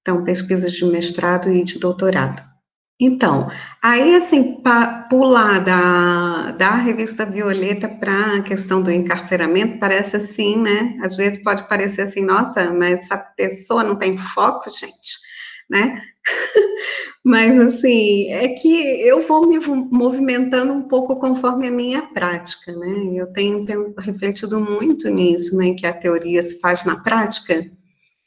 Então, 0.00 0.24
pesquisas 0.24 0.72
de 0.72 0.84
mestrado 0.84 1.50
e 1.50 1.64
de 1.64 1.78
doutorado. 1.78 2.50
Então, 3.02 3.50
aí, 3.82 4.14
assim, 4.14 4.62
pular 5.08 5.64
da, 5.64 6.52
da 6.52 6.74
revista 6.74 7.24
Violeta 7.24 7.88
para 7.88 8.36
a 8.36 8.42
questão 8.42 8.82
do 8.82 8.90
encarceramento, 8.90 9.78
parece 9.78 10.16
assim, 10.16 10.58
né? 10.58 10.98
Às 11.02 11.16
vezes 11.16 11.42
pode 11.42 11.66
parecer 11.66 12.02
assim, 12.02 12.22
nossa, 12.22 12.72
mas 12.74 13.00
essa 13.00 13.16
pessoa 13.16 13.82
não 13.82 13.96
tem 13.96 14.18
foco, 14.18 14.68
gente, 14.68 15.18
né? 15.70 16.02
Mas, 17.24 17.60
assim, 17.60 18.28
é 18.30 18.48
que 18.48 18.68
eu 19.02 19.20
vou 19.20 19.46
me 19.46 19.58
movimentando 19.90 20.72
um 20.72 20.82
pouco 20.82 21.16
conforme 21.16 21.68
a 21.68 21.70
minha 21.70 22.02
prática, 22.02 22.72
né? 22.72 23.12
Eu 23.14 23.26
tenho 23.32 23.64
refletido 23.98 24.58
muito 24.58 25.08
nisso, 25.08 25.56
né? 25.56 25.74
Que 25.74 25.86
a 25.86 25.92
teoria 25.92 26.42
se 26.42 26.58
faz 26.60 26.84
na 26.84 26.98
prática, 27.00 27.70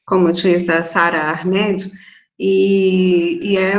como 0.06 0.32
diz 0.32 0.70
a 0.70 0.84
Sara 0.84 1.32
Ahmed, 1.32 1.92
e, 2.40 3.40
e 3.42 3.58
é, 3.58 3.74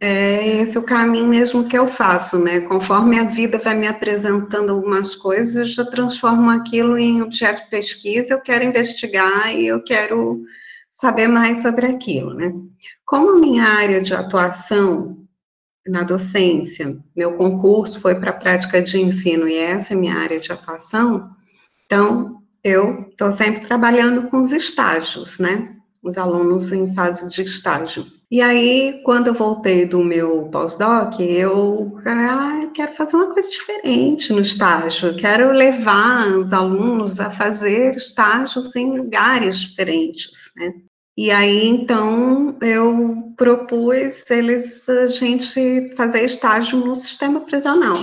é, 0.00 0.60
esse 0.60 0.78
o 0.78 0.82
caminho 0.82 1.26
mesmo 1.26 1.68
que 1.68 1.76
eu 1.76 1.86
faço, 1.86 2.38
né? 2.38 2.60
Conforme 2.60 3.18
a 3.18 3.24
vida 3.24 3.58
vai 3.58 3.74
me 3.74 3.86
apresentando 3.86 4.70
algumas 4.70 5.14
coisas, 5.14 5.56
eu 5.56 5.64
já 5.64 5.84
transformo 5.84 6.50
aquilo 6.50 6.96
em 6.96 7.22
objeto 7.22 7.64
de 7.64 7.70
pesquisa, 7.70 8.34
eu 8.34 8.40
quero 8.40 8.64
investigar 8.64 9.54
e 9.54 9.66
eu 9.66 9.82
quero 9.82 10.42
saber 10.94 11.26
mais 11.26 11.58
sobre 11.58 11.86
aquilo, 11.86 12.34
né? 12.34 12.54
Como 13.04 13.40
minha 13.40 13.64
área 13.64 14.00
de 14.00 14.14
atuação 14.14 15.26
na 15.84 16.04
docência, 16.04 16.96
meu 17.16 17.36
concurso 17.36 18.00
foi 18.00 18.14
para 18.20 18.30
a 18.30 18.34
prática 18.34 18.80
de 18.80 19.00
ensino 19.00 19.48
e 19.48 19.56
essa 19.56 19.92
é 19.92 19.96
minha 19.96 20.14
área 20.14 20.38
de 20.38 20.52
atuação, 20.52 21.30
então 21.84 22.40
eu 22.62 23.08
estou 23.10 23.32
sempre 23.32 23.66
trabalhando 23.66 24.30
com 24.30 24.40
os 24.40 24.52
estágios, 24.52 25.40
né? 25.40 25.74
os 26.04 26.18
alunos 26.18 26.70
em 26.70 26.94
fase 26.94 27.26
de 27.28 27.42
estágio. 27.42 28.06
E 28.30 28.42
aí, 28.42 29.00
quando 29.04 29.28
eu 29.28 29.34
voltei 29.34 29.86
do 29.86 30.04
meu 30.04 30.48
pós-doc, 30.50 31.18
eu, 31.20 31.98
ah, 32.04 32.68
quero 32.74 32.92
fazer 32.92 33.16
uma 33.16 33.32
coisa 33.32 33.48
diferente 33.48 34.32
no 34.32 34.40
estágio, 34.40 35.16
quero 35.16 35.50
levar 35.50 36.28
os 36.36 36.52
alunos 36.52 37.20
a 37.20 37.30
fazer 37.30 37.94
estágios 37.94 38.76
em 38.76 38.98
lugares 38.98 39.58
diferentes, 39.60 40.50
né? 40.56 40.74
E 41.16 41.30
aí, 41.30 41.66
então, 41.66 42.56
eu 42.60 43.32
propus 43.36 44.28
eles, 44.30 44.88
a 44.88 45.06
gente 45.06 45.94
fazer 45.96 46.24
estágio 46.24 46.78
no 46.78 46.96
sistema 46.96 47.40
prisional, 47.40 47.98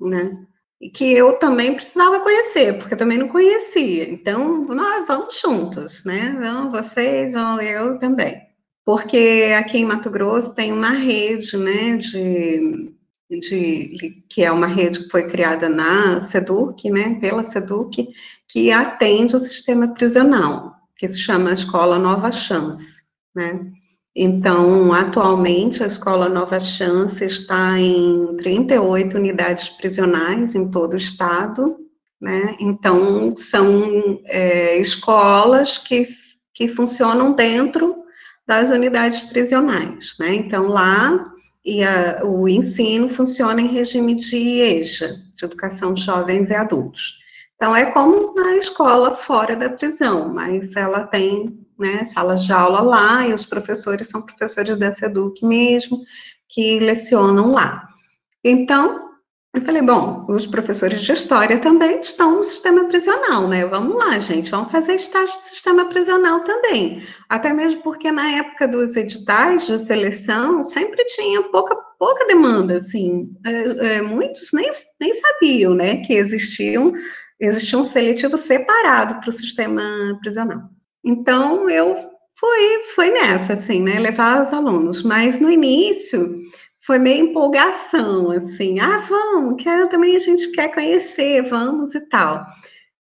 né? 0.00 0.36
E 0.80 0.90
que 0.90 1.12
eu 1.12 1.38
também 1.38 1.74
precisava 1.74 2.20
conhecer, 2.20 2.78
porque 2.78 2.94
eu 2.94 2.98
também 2.98 3.18
não 3.18 3.28
conhecia. 3.28 4.08
Então, 4.10 4.64
nós 4.66 5.06
vamos 5.06 5.40
juntos, 5.40 6.04
né? 6.04 6.36
Vão 6.40 6.70
vocês, 6.70 7.32
vão 7.32 7.60
eu 7.60 7.98
também 7.98 8.48
porque 8.88 9.54
aqui 9.54 9.76
em 9.76 9.84
Mato 9.84 10.08
Grosso 10.08 10.54
tem 10.54 10.72
uma 10.72 10.92
rede, 10.92 11.58
né, 11.58 11.98
de, 11.98 12.90
de, 13.30 14.24
que 14.30 14.42
é 14.42 14.50
uma 14.50 14.66
rede 14.66 15.00
que 15.00 15.10
foi 15.10 15.28
criada 15.28 15.68
na 15.68 16.18
SEDUC, 16.18 16.88
né, 16.88 17.18
pela 17.20 17.44
SEDUC, 17.44 18.08
que 18.48 18.70
atende 18.70 19.36
o 19.36 19.40
sistema 19.40 19.88
prisional, 19.88 20.74
que 20.98 21.08
se 21.08 21.20
chama 21.20 21.52
Escola 21.52 21.98
Nova 21.98 22.30
Chance, 22.32 23.02
né. 23.34 23.60
Então, 24.14 24.92
atualmente, 24.92 25.82
a 25.82 25.86
Escola 25.86 26.28
Nova 26.28 26.58
Chance 26.58 27.24
está 27.24 27.78
em 27.78 28.36
38 28.36 29.16
unidades 29.16 29.68
prisionais 29.68 30.56
em 30.56 30.72
todo 30.72 30.94
o 30.94 30.96
estado, 30.96 31.76
né, 32.20 32.56
então, 32.58 33.36
são 33.36 34.20
é, 34.24 34.76
escolas 34.78 35.78
que, 35.78 36.08
que 36.52 36.66
funcionam 36.66 37.32
dentro 37.32 37.96
das 38.44 38.70
unidades 38.70 39.20
prisionais, 39.20 40.16
né? 40.18 40.34
Então, 40.34 40.66
lá 40.66 41.32
e 41.64 41.84
a, 41.84 42.22
o 42.24 42.48
ensino 42.48 43.08
funciona 43.08 43.60
em 43.60 43.68
regime 43.68 44.14
de 44.14 44.60
EJA, 44.60 45.14
de 45.36 45.44
Educação 45.44 45.92
de 45.92 46.02
Jovens 46.02 46.50
e 46.50 46.54
Adultos. 46.54 47.18
Então, 47.58 47.74
é 47.74 47.86
como 47.86 48.34
na 48.34 48.56
escola 48.56 49.12
fora 49.14 49.56
da 49.56 49.68
prisão, 49.68 50.32
mas 50.32 50.76
ela 50.76 51.02
tem 51.02 51.58
né, 51.76 52.04
salas 52.04 52.44
de 52.44 52.52
aula 52.52 52.80
lá 52.80 53.26
e 53.26 53.32
os 53.32 53.44
professores 53.44 54.08
são 54.08 54.22
professores 54.22 54.76
da 54.76 54.92
SEDUC 54.92 55.44
mesmo, 55.44 55.98
que 56.48 56.78
lecionam 56.78 57.50
lá. 57.50 57.88
Então, 58.44 59.08
eu 59.52 59.64
falei, 59.64 59.82
bom, 59.82 60.24
os 60.28 60.46
professores 60.46 61.02
de 61.02 61.10
história 61.10 61.58
também 61.58 61.98
estão 61.98 62.36
no 62.36 62.44
sistema 62.44 62.84
prisional, 62.84 63.48
né? 63.48 63.66
Vamos 63.66 63.96
lá, 63.96 64.20
gente, 64.20 64.52
vamos 64.52 64.70
fazer 64.70 64.94
estágio 64.94 65.34
no 65.34 65.40
sistema 65.40 65.86
prisional 65.86 66.40
também. 66.44 67.02
Até 67.28 67.52
mesmo 67.52 67.82
porque 67.82 68.12
na 68.12 68.30
época 68.30 68.68
dos 68.68 68.94
editais 68.94 69.66
de 69.66 69.80
seleção 69.80 70.62
sempre 70.62 71.04
tinha 71.06 71.42
pouca, 71.44 71.74
pouca 71.98 72.24
demanda, 72.26 72.76
assim. 72.76 73.32
É, 73.44 73.96
é, 73.96 74.02
muitos 74.02 74.52
nem, 74.52 74.70
nem 75.00 75.12
sabiam, 75.12 75.74
né, 75.74 75.96
que 76.04 76.12
existiam, 76.12 76.92
existia 77.40 77.78
um 77.78 77.84
seletivo 77.84 78.36
separado 78.36 79.20
para 79.20 79.28
o 79.28 79.32
sistema 79.32 79.82
prisional. 80.20 80.70
Então, 81.04 81.68
eu 81.70 81.96
fui, 82.38 82.78
fui 82.94 83.10
nessa, 83.10 83.54
assim, 83.54 83.82
né, 83.82 83.98
levar 83.98 84.42
os 84.42 84.52
alunos. 84.52 85.02
Mas 85.02 85.40
no 85.40 85.50
início 85.50 86.42
foi 86.80 86.98
meio 86.98 87.26
empolgação, 87.26 88.30
assim, 88.30 88.80
ah, 88.80 89.04
vamos, 89.08 89.62
que 89.62 89.86
também 89.88 90.16
a 90.16 90.20
gente 90.20 90.50
quer 90.52 90.72
conhecer, 90.72 91.42
vamos 91.42 91.94
e 91.94 92.00
tal. 92.08 92.46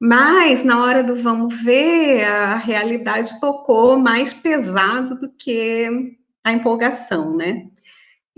Mas 0.01 0.63
na 0.63 0.83
hora 0.83 1.03
do 1.03 1.15
vamos 1.15 1.61
ver, 1.61 2.23
a 2.23 2.55
realidade 2.55 3.39
tocou 3.39 3.97
mais 3.97 4.33
pesado 4.33 5.19
do 5.19 5.29
que 5.35 6.17
a 6.43 6.51
empolgação, 6.51 7.35
né? 7.35 7.67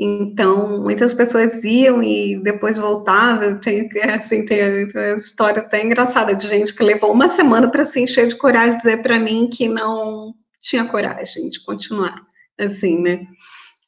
Então, 0.03 0.81
muitas 0.81 1.13
pessoas 1.13 1.63
iam 1.63 2.01
e 2.01 2.41
depois 2.43 2.77
voltavam. 2.77 3.59
Tem, 3.59 3.89
assim, 4.15 4.45
tem, 4.45 4.87
história 5.15 5.61
até 5.61 5.83
engraçada 5.83 6.33
de 6.33 6.47
gente 6.47 6.73
que 6.73 6.83
levou 6.83 7.11
uma 7.11 7.29
semana 7.29 7.69
para 7.69 7.85
se 7.85 7.99
encher 7.99 8.27
de 8.27 8.35
coragem 8.35 8.77
dizer 8.77 9.03
para 9.03 9.19
mim 9.19 9.49
que 9.51 9.67
não 9.67 10.33
tinha 10.59 10.85
coragem 10.85 11.49
de 11.49 11.63
continuar, 11.63 12.21
assim, 12.57 12.99
né? 12.99 13.27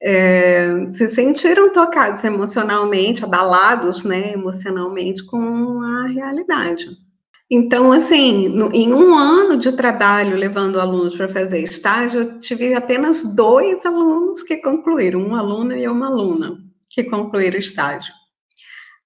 é, 0.04 0.86
se 0.86 1.08
sentiram 1.08 1.72
tocados 1.72 2.22
emocionalmente, 2.26 3.24
abalados, 3.24 4.04
né, 4.04 4.34
emocionalmente 4.34 5.26
com 5.26 5.82
a 5.82 6.08
realidade. 6.08 6.90
Então, 7.56 7.92
assim, 7.92 8.48
no, 8.48 8.74
em 8.74 8.92
um 8.92 9.16
ano 9.16 9.58
de 9.60 9.72
trabalho 9.74 10.36
levando 10.36 10.80
alunos 10.80 11.16
para 11.16 11.30
fazer 11.30 11.60
estágio, 11.60 12.22
eu 12.22 12.40
tive 12.40 12.74
apenas 12.74 13.24
dois 13.36 13.86
alunos 13.86 14.42
que 14.42 14.58
concluíram, 14.58 15.20
um 15.20 15.36
aluno 15.36 15.78
e 15.78 15.88
uma 15.88 16.08
aluna 16.08 16.58
que 16.90 17.04
concluíram 17.04 17.58
o 17.58 17.60
estágio. 17.60 18.12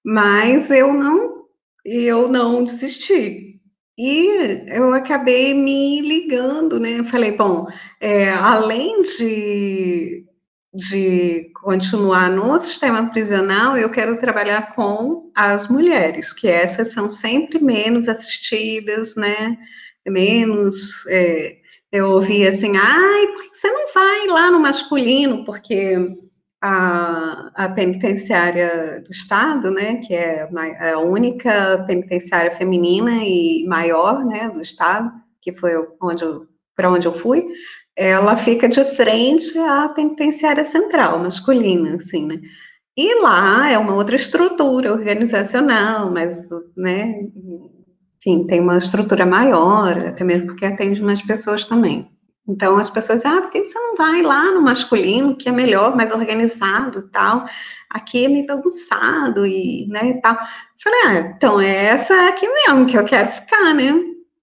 Mas 0.02 0.70
eu 0.70 0.94
não, 0.94 1.44
eu 1.84 2.26
não 2.26 2.64
desisti. 2.64 3.60
E 3.98 4.64
eu 4.68 4.94
acabei 4.94 5.52
me 5.52 6.00
ligando, 6.00 6.80
né? 6.80 7.00
Eu 7.00 7.04
falei, 7.04 7.32
bom, 7.32 7.66
é, 8.00 8.30
além 8.30 9.02
de 9.02 10.24
de 10.72 11.50
continuar 11.54 12.30
no 12.30 12.58
sistema 12.58 13.10
prisional, 13.10 13.76
eu 13.76 13.90
quero 13.90 14.18
trabalhar 14.18 14.74
com 14.74 15.30
as 15.34 15.68
mulheres, 15.68 16.32
que 16.32 16.46
essas 16.46 16.92
são 16.92 17.08
sempre 17.08 17.58
menos 17.62 18.08
assistidas, 18.08 19.16
né? 19.16 19.56
Menos. 20.06 21.06
É, 21.08 21.56
eu 21.90 22.10
ouvi 22.10 22.46
assim, 22.46 22.76
ai, 22.76 23.26
por 23.28 23.42
que 23.42 23.56
você 23.56 23.70
não 23.70 23.92
vai 23.94 24.26
lá 24.26 24.50
no 24.50 24.60
masculino? 24.60 25.44
Porque 25.44 25.96
a, 26.60 27.50
a 27.54 27.68
penitenciária 27.70 29.00
do 29.02 29.10
Estado, 29.10 29.70
né, 29.70 29.96
que 29.96 30.14
é, 30.14 30.48
é 30.80 30.90
a 30.90 30.98
única 30.98 31.84
penitenciária 31.86 32.50
feminina 32.50 33.24
e 33.24 33.64
maior, 33.66 34.24
né, 34.24 34.50
do 34.50 34.60
Estado, 34.60 35.10
que 35.40 35.52
foi 35.52 35.72
onde 36.02 36.24
para 36.74 36.90
onde 36.92 37.08
eu 37.08 37.12
fui, 37.12 37.44
ela 37.98 38.36
fica 38.36 38.68
de 38.68 38.84
frente 38.94 39.58
à 39.58 39.88
penitenciária 39.88 40.62
central 40.62 41.18
masculina, 41.18 41.96
assim, 41.96 42.24
né? 42.26 42.40
E 42.96 43.20
lá 43.20 43.70
é 43.70 43.76
uma 43.76 43.94
outra 43.94 44.14
estrutura 44.14 44.92
organizacional, 44.92 46.10
mas, 46.10 46.48
né, 46.76 47.22
enfim, 48.18 48.46
tem 48.46 48.60
uma 48.60 48.78
estrutura 48.78 49.26
maior, 49.26 49.98
até 49.98 50.24
mesmo 50.24 50.46
porque 50.46 50.64
atende 50.64 51.02
mais 51.02 51.20
pessoas 51.22 51.66
também. 51.66 52.08
Então, 52.48 52.76
as 52.76 52.88
pessoas, 52.88 53.24
ah, 53.26 53.42
por 53.42 53.50
que 53.50 53.64
você 53.64 53.78
não 53.78 53.96
vai 53.96 54.22
lá 54.22 54.44
no 54.52 54.62
masculino, 54.62 55.36
que 55.36 55.48
é 55.48 55.52
melhor, 55.52 55.94
mais 55.96 56.12
organizado 56.12 57.08
tal? 57.10 57.46
Aqui 57.90 58.24
é 58.24 58.28
meio 58.28 58.46
bagunçado 58.46 59.44
e, 59.44 59.86
né, 59.88 60.10
e 60.10 60.20
tal. 60.20 60.36
Falei, 60.82 61.00
ah, 61.06 61.32
então 61.36 61.60
é 61.60 61.86
essa 61.86 62.28
aqui 62.28 62.46
mesmo 62.48 62.86
que 62.86 62.96
eu 62.96 63.04
quero 63.04 63.28
ficar, 63.28 63.74
né? 63.74 63.92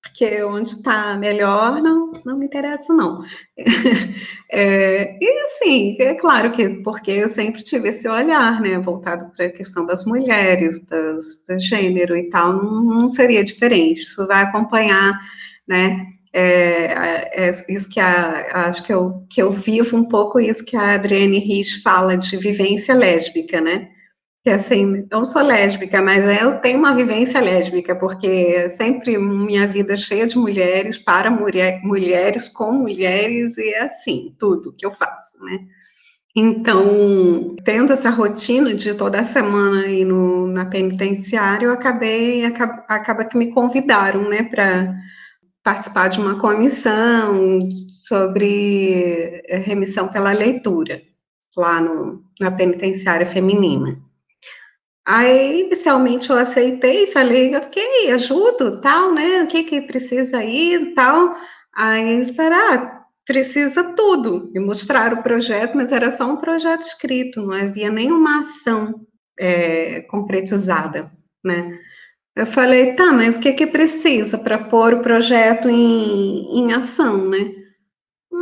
Porque 0.05 0.43
onde 0.43 0.69
está 0.69 1.17
melhor 1.17 1.81
não, 1.81 2.11
não 2.23 2.37
me 2.37 2.45
interessa, 2.45 2.93
não. 2.93 3.23
é, 4.51 5.17
e 5.19 5.41
assim, 5.41 5.97
é 5.99 6.13
claro 6.13 6.51
que, 6.51 6.69
porque 6.69 7.11
eu 7.11 7.27
sempre 7.27 7.63
tive 7.63 7.89
esse 7.89 8.07
olhar, 8.07 8.61
né, 8.61 8.77
voltado 8.79 9.31
para 9.35 9.47
a 9.47 9.51
questão 9.51 9.85
das 9.85 10.05
mulheres, 10.05 10.85
das, 10.85 11.45
do 11.49 11.59
gênero 11.59 12.15
e 12.15 12.29
tal, 12.29 12.53
não, 12.53 12.83
não 12.83 13.09
seria 13.09 13.43
diferente, 13.43 14.01
isso 14.01 14.25
vai 14.27 14.43
acompanhar, 14.43 15.19
né, 15.67 16.05
é, 16.31 17.47
é, 17.47 17.49
isso 17.49 17.89
que 17.89 17.99
a, 17.99 18.67
acho 18.67 18.83
que 18.83 18.93
eu, 18.93 19.25
que 19.29 19.41
eu 19.41 19.51
vivo 19.51 19.97
um 19.97 20.05
pouco 20.05 20.39
isso 20.39 20.63
que 20.63 20.77
a 20.77 20.93
Adrienne 20.93 21.39
Rich 21.39 21.81
fala 21.81 22.15
de 22.15 22.37
vivência 22.37 22.93
lésbica, 22.93 23.59
né, 23.59 23.89
que 24.45 24.51
assim, 24.51 25.07
eu 25.09 25.25
sou 25.25 25.41
lésbica, 25.41 26.03
mas 26.03 26.23
eu 26.39 26.59
tenho 26.59 26.77
uma 26.77 26.93
vivência 26.93 27.41
lésbica, 27.41 27.95
porque 27.95 28.69
sempre 28.69 29.17
minha 29.17 29.67
vida 29.67 29.93
é 29.93 29.97
cheia 29.97 30.27
de 30.27 30.37
mulheres, 30.37 30.99
para 30.99 31.31
mulher, 31.31 31.81
mulheres, 31.83 32.47
com 32.47 32.71
mulheres, 32.71 33.57
e 33.57 33.73
é 33.73 33.81
assim, 33.81 34.35
tudo 34.37 34.71
que 34.71 34.85
eu 34.85 34.93
faço, 34.93 35.43
né? 35.43 35.61
Então, 36.35 37.55
tendo 37.63 37.91
essa 37.91 38.11
rotina 38.11 38.75
de 38.75 38.93
toda 38.93 39.23
semana 39.23 39.87
ir 39.87 40.05
no, 40.05 40.45
na 40.45 40.65
penitenciária, 40.65 41.65
eu 41.65 41.71
acabei, 41.71 42.45
acaba, 42.45 42.85
acaba 42.87 43.25
que 43.25 43.35
me 43.35 43.51
convidaram, 43.51 44.29
né, 44.29 44.43
para 44.43 44.95
participar 45.63 46.07
de 46.09 46.19
uma 46.19 46.37
comissão 46.37 47.67
sobre 47.89 49.41
eh, 49.47 49.57
remissão 49.57 50.07
pela 50.07 50.31
leitura, 50.33 51.01
lá 51.57 51.81
no, 51.81 52.23
na 52.39 52.51
penitenciária 52.51 53.25
feminina. 53.25 54.04
Aí, 55.05 55.61
inicialmente, 55.61 56.29
eu 56.29 56.35
aceitei 56.35 57.03
e 57.03 57.11
falei, 57.11 57.55
ok, 57.55 58.11
ajudo, 58.11 58.81
tal, 58.81 59.13
né, 59.13 59.43
o 59.43 59.47
que 59.47 59.63
que 59.63 59.81
precisa 59.81 60.43
ir, 60.43 60.93
tal. 60.95 61.35
Aí, 61.75 62.25
será? 62.33 63.03
Precisa 63.25 63.83
tudo. 63.95 64.51
E 64.55 64.59
mostrar 64.59 65.13
o 65.13 65.21
projeto, 65.23 65.75
mas 65.77 65.91
era 65.91 66.09
só 66.09 66.25
um 66.31 66.37
projeto 66.37 66.81
escrito, 66.81 67.41
não 67.41 67.53
havia 67.53 67.89
nenhuma 67.91 68.39
ação 68.39 69.05
é, 69.39 70.01
concretizada, 70.01 71.11
né. 71.43 71.77
Eu 72.35 72.45
falei, 72.45 72.95
tá, 72.95 73.13
mas 73.13 73.37
o 73.37 73.39
que 73.39 73.53
que 73.53 73.67
precisa 73.67 74.37
para 74.37 74.57
pôr 74.57 74.93
o 74.93 75.01
projeto 75.01 75.69
em, 75.69 76.59
em 76.59 76.73
ação, 76.73 77.29
né? 77.29 77.64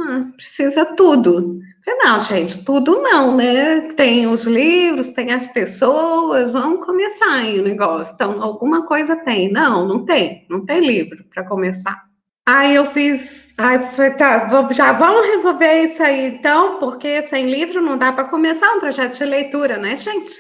Ah, 0.02 0.32
precisa 0.36 0.86
tudo. 0.86 1.60
Não, 1.86 2.22
gente, 2.22 2.64
tudo 2.64 3.02
não, 3.02 3.36
né? 3.36 3.94
Tem 3.94 4.26
os 4.28 4.46
livros, 4.46 5.12
tem 5.12 5.32
as 5.34 5.46
pessoas, 5.48 6.50
vamos 6.50 6.86
começar 6.86 7.34
aí 7.34 7.60
o 7.60 7.64
negócio. 7.64 8.14
Então, 8.14 8.42
alguma 8.42 8.86
coisa 8.86 9.16
tem. 9.18 9.52
Não, 9.52 9.88
não 9.88 10.06
tem, 10.06 10.46
não 10.50 10.66
tem 10.66 10.80
livro 10.80 11.24
para 11.34 11.48
começar. 11.48 12.04
Aí 12.46 12.76
eu 12.76 12.86
fiz, 12.88 13.54
aí 13.58 13.80
foi, 13.96 14.12
tá, 14.12 14.50
já 14.72 14.92
vamos 14.92 15.26
resolver 15.28 15.84
isso 15.84 16.04
aí 16.04 16.28
então, 16.28 16.78
porque 16.78 17.22
sem 17.24 17.50
livro 17.50 17.82
não 17.82 17.98
dá 17.98 18.12
para 18.12 18.26
começar 18.28 18.74
um 18.74 18.82
projeto 18.82 19.18
de 19.18 19.26
leitura, 19.26 19.78
né, 19.78 19.96
gente? 19.96 20.34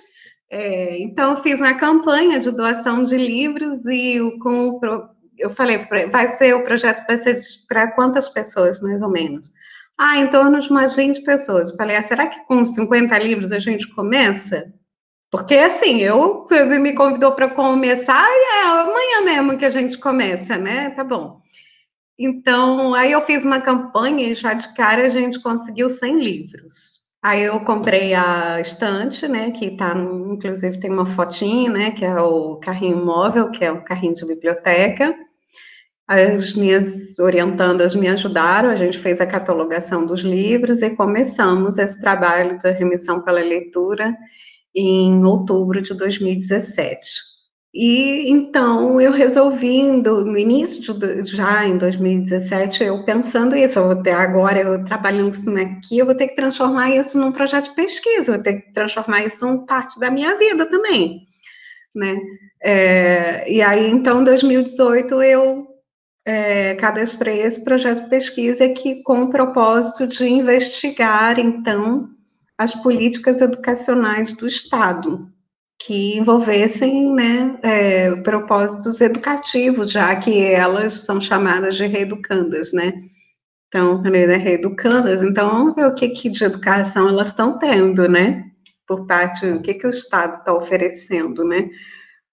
É, 0.51 1.01
então, 1.01 1.31
eu 1.31 1.37
fiz 1.37 1.59
uma 1.59 1.73
campanha 1.73 2.39
de 2.39 2.51
doação 2.51 3.03
de 3.03 3.17
livros 3.17 3.85
e 3.85 4.19
com 4.39 4.79
eu 5.37 5.49
falei, 5.51 5.85
vai 6.11 6.27
ser 6.27 6.53
o 6.55 6.63
projeto 6.63 7.05
vai 7.07 7.17
ser 7.17 7.39
para 7.67 7.91
quantas 7.91 8.29
pessoas, 8.29 8.79
mais 8.81 9.01
ou 9.01 9.09
menos? 9.09 9.51
Ah, 9.97 10.17
em 10.17 10.27
torno 10.27 10.59
de 10.59 10.69
umas 10.69 10.95
20 10.95 11.23
pessoas. 11.23 11.69
Eu 11.69 11.77
falei, 11.77 11.95
ah, 11.95 12.03
será 12.03 12.27
que 12.27 12.45
com 12.45 12.63
50 12.63 13.17
livros 13.19 13.51
a 13.51 13.59
gente 13.59 13.87
começa? 13.93 14.73
Porque 15.31 15.55
assim, 15.55 15.97
eu 15.99 16.41
você 16.41 16.63
me 16.63 16.93
convidou 16.93 17.31
para 17.33 17.49
começar 17.49 18.23
e 18.23 18.59
é 18.59 18.67
amanhã 18.67 19.21
mesmo 19.23 19.57
que 19.57 19.65
a 19.65 19.69
gente 19.69 19.97
começa, 19.97 20.57
né? 20.57 20.91
Tá 20.91 21.03
bom. 21.03 21.41
Então, 22.17 22.93
aí 22.93 23.11
eu 23.11 23.21
fiz 23.21 23.43
uma 23.43 23.59
campanha 23.59 24.29
e 24.29 24.35
já 24.35 24.53
de 24.53 24.73
cara 24.75 25.05
a 25.05 25.09
gente 25.09 25.41
conseguiu 25.41 25.89
100 25.89 26.19
livros. 26.19 27.03
Aí 27.23 27.43
eu 27.43 27.61
comprei 27.61 28.13
a 28.13 28.59
estante, 28.59 29.27
né, 29.29 29.49
que 29.51 29.71
tá, 29.77 29.95
inclusive 29.97 30.79
tem 30.79 30.91
uma 30.91 31.05
fotinha, 31.05 31.71
né, 31.71 31.91
que 31.91 32.03
é 32.03 32.19
o 32.19 32.57
carrinho 32.57 33.03
móvel, 33.03 33.49
que 33.49 33.63
é 33.63 33.71
um 33.71 33.81
carrinho 33.83 34.13
de 34.13 34.25
biblioteca. 34.25 35.15
As 36.07 36.53
minhas 36.53 37.17
orientandas 37.17 37.95
me 37.95 38.07
ajudaram, 38.09 38.69
a 38.69 38.75
gente 38.75 38.99
fez 38.99 39.21
a 39.21 39.25
catalogação 39.25 40.05
dos 40.05 40.21
livros 40.21 40.81
e 40.81 40.89
começamos 40.89 41.77
esse 41.77 41.99
trabalho 42.01 42.57
da 42.61 42.71
remissão 42.71 43.21
pela 43.21 43.39
leitura 43.39 44.13
em 44.75 45.23
outubro 45.23 45.81
de 45.81 45.93
2017. 45.93 47.33
E 47.75 48.29
então 48.29 49.01
eu 49.01 49.11
resolvi, 49.11 49.81
no 49.81 50.37
início 50.37 50.93
de, 50.93 51.23
já 51.23 51.65
em 51.65 51.75
2017, 51.75 52.83
eu 52.83 53.03
pensando 53.03 53.55
isso, 53.55 53.79
eu 53.79 53.85
vou 53.87 53.95
ter 53.95 54.11
agora 54.11 54.59
eu 54.59 54.85
trabalhando 54.85 55.33
aqui, 55.57 55.97
eu 55.97 56.05
vou 56.05 56.13
ter 56.13 56.27
que 56.27 56.35
transformar 56.35 56.91
isso 56.91 57.17
num 57.17 57.31
projeto 57.31 57.69
de 57.69 57.75
pesquisa, 57.75 58.31
eu 58.31 58.35
vou 58.35 58.43
ter 58.43 58.61
que 58.61 58.73
transformar 58.73 59.25
isso 59.25 59.47
em 59.47 59.65
parte 59.65 59.99
da 59.99 60.11
minha 60.11 60.37
vida 60.37 60.67
também, 60.67 61.21
né? 61.95 62.15
É, 62.61 63.51
e 63.51 63.61
aí 63.61 63.89
então, 63.89 64.21
em 64.21 64.23
2018 64.23 65.23
eu 65.23 65.72
é, 66.25 66.75
cadastrei 66.75 67.41
esse 67.41 67.63
projeto 67.63 68.03
de 68.03 68.09
pesquisa 68.09 68.69
que 68.69 69.01
com 69.03 69.23
o 69.23 69.29
propósito 69.29 70.07
de 70.07 70.25
investigar 70.27 71.39
então 71.39 72.09
as 72.57 72.73
políticas 72.75 73.41
educacionais 73.41 74.33
do 74.35 74.47
Estado 74.47 75.29
que 75.85 76.17
envolvessem 76.17 77.13
né, 77.13 77.59
é, 77.61 78.15
propósitos 78.17 79.01
educativos, 79.01 79.91
já 79.91 80.15
que 80.15 80.41
elas 80.41 80.93
são 80.93 81.19
chamadas 81.19 81.75
de 81.75 81.85
reeducandas, 81.85 82.71
né? 82.71 82.93
Então, 83.67 84.01
né, 84.01 84.25
reeducandas, 84.37 85.23
então 85.23 85.49
vamos 85.49 85.75
ver 85.75 85.87
o 85.87 85.95
que, 85.95 86.09
que 86.09 86.29
de 86.29 86.43
educação 86.43 87.09
elas 87.09 87.29
estão 87.29 87.57
tendo, 87.57 88.07
né? 88.07 88.45
Por 88.87 89.05
parte, 89.07 89.45
o 89.45 89.61
que, 89.61 89.73
que 89.73 89.87
o 89.87 89.89
Estado 89.89 90.37
está 90.37 90.53
oferecendo, 90.53 91.43
né? 91.43 91.69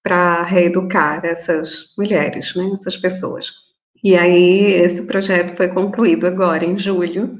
Para 0.03 0.43
reeducar 0.43 1.25
essas 1.25 1.95
mulheres, 1.97 2.55
né? 2.55 2.71
Essas 2.73 2.97
pessoas. 2.97 3.70
E 4.03 4.17
aí, 4.17 4.73
esse 4.73 5.03
projeto 5.03 5.57
foi 5.57 5.69
concluído 5.69 6.27
agora, 6.27 6.65
em 6.65 6.79
julho, 6.79 7.39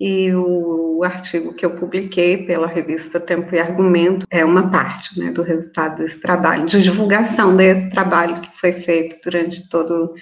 e 0.00 0.32
o 0.34 1.02
artigo 1.04 1.52
que 1.52 1.64
eu 1.64 1.70
publiquei 1.70 2.46
pela 2.46 2.66
revista 2.66 3.20
Tempo 3.20 3.54
e 3.54 3.58
Argumento 3.58 4.26
é 4.30 4.42
uma 4.42 4.70
parte 4.70 5.18
né, 5.18 5.30
do 5.30 5.42
resultado 5.42 5.96
desse 5.96 6.18
trabalho, 6.20 6.64
de 6.64 6.82
divulgação 6.82 7.54
desse 7.54 7.90
trabalho 7.90 8.40
que 8.40 8.58
foi 8.58 8.72
feito 8.72 9.18
durante 9.22 9.68
todo 9.68 10.14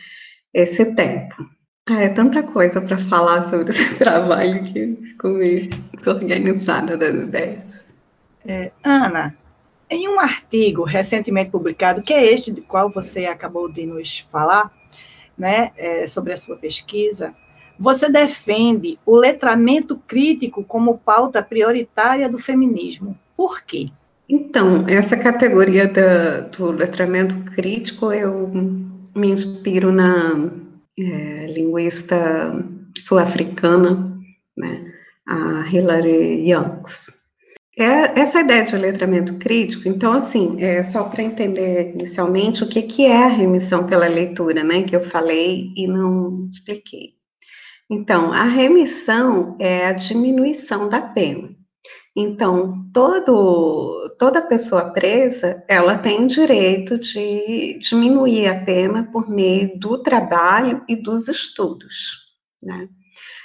esse 0.52 0.84
tempo. 0.96 1.34
Ah, 1.88 2.02
é 2.02 2.08
tanta 2.08 2.42
coisa 2.42 2.80
para 2.80 2.98
falar 2.98 3.42
sobre 3.42 3.70
esse 3.70 3.94
trabalho 3.96 4.64
que 4.64 4.96
ficou 5.10 5.30
meio 5.30 5.70
desorganizada 5.96 6.96
das 6.96 7.14
ideias. 7.14 7.84
É, 8.44 8.72
Ana, 8.82 9.34
em 9.88 10.08
um 10.08 10.18
artigo 10.18 10.82
recentemente 10.82 11.50
publicado, 11.50 12.02
que 12.02 12.12
é 12.12 12.32
este 12.32 12.50
de 12.50 12.60
qual 12.62 12.90
você 12.90 13.26
acabou 13.26 13.70
de 13.70 13.86
nos 13.86 14.18
falar, 14.30 14.70
né, 15.38 15.70
é, 15.76 16.06
sobre 16.06 16.32
a 16.32 16.36
sua 16.36 16.56
pesquisa, 16.56 17.32
você 17.78 18.10
defende 18.10 18.98
o 19.06 19.16
letramento 19.16 19.96
crítico 19.96 20.64
como 20.64 20.98
pauta 20.98 21.42
prioritária 21.42 22.28
do 22.28 22.38
feminismo. 22.38 23.16
Por 23.36 23.62
quê? 23.62 23.90
Então, 24.28 24.84
essa 24.88 25.16
categoria 25.16 25.86
da, 25.86 26.40
do 26.40 26.72
letramento 26.72 27.34
crítico, 27.52 28.12
eu 28.12 28.50
me 29.14 29.30
inspiro 29.30 29.92
na 29.92 30.50
é, 30.98 31.46
linguista 31.46 32.52
sul-africana, 32.98 34.18
né, 34.56 34.92
a 35.26 35.64
Hilary 35.70 36.50
Youngs. 36.50 37.17
É, 37.80 38.20
essa 38.20 38.40
ideia 38.40 38.64
de 38.64 38.76
letramento 38.76 39.38
crítico, 39.38 39.88
então, 39.88 40.12
assim, 40.12 40.60
é 40.60 40.82
só 40.82 41.04
para 41.04 41.22
entender 41.22 41.92
inicialmente 41.94 42.64
o 42.64 42.68
que, 42.68 42.82
que 42.82 43.06
é 43.06 43.24
a 43.24 43.28
remissão 43.28 43.86
pela 43.86 44.08
leitura, 44.08 44.64
né, 44.64 44.82
que 44.82 44.96
eu 44.96 45.02
falei 45.02 45.72
e 45.76 45.86
não 45.86 46.48
expliquei. 46.48 47.14
Então, 47.88 48.32
a 48.32 48.42
remissão 48.42 49.56
é 49.60 49.86
a 49.86 49.92
diminuição 49.92 50.88
da 50.88 51.00
pena. 51.00 51.50
Então, 52.16 52.90
todo, 52.92 54.16
toda 54.18 54.42
pessoa 54.42 54.92
presa, 54.92 55.62
ela 55.68 55.96
tem 55.96 56.26
direito 56.26 56.98
de 56.98 57.78
diminuir 57.78 58.48
a 58.48 58.64
pena 58.64 59.04
por 59.04 59.30
meio 59.30 59.78
do 59.78 60.02
trabalho 60.02 60.82
e 60.88 60.96
dos 60.96 61.28
estudos, 61.28 62.26
né? 62.60 62.88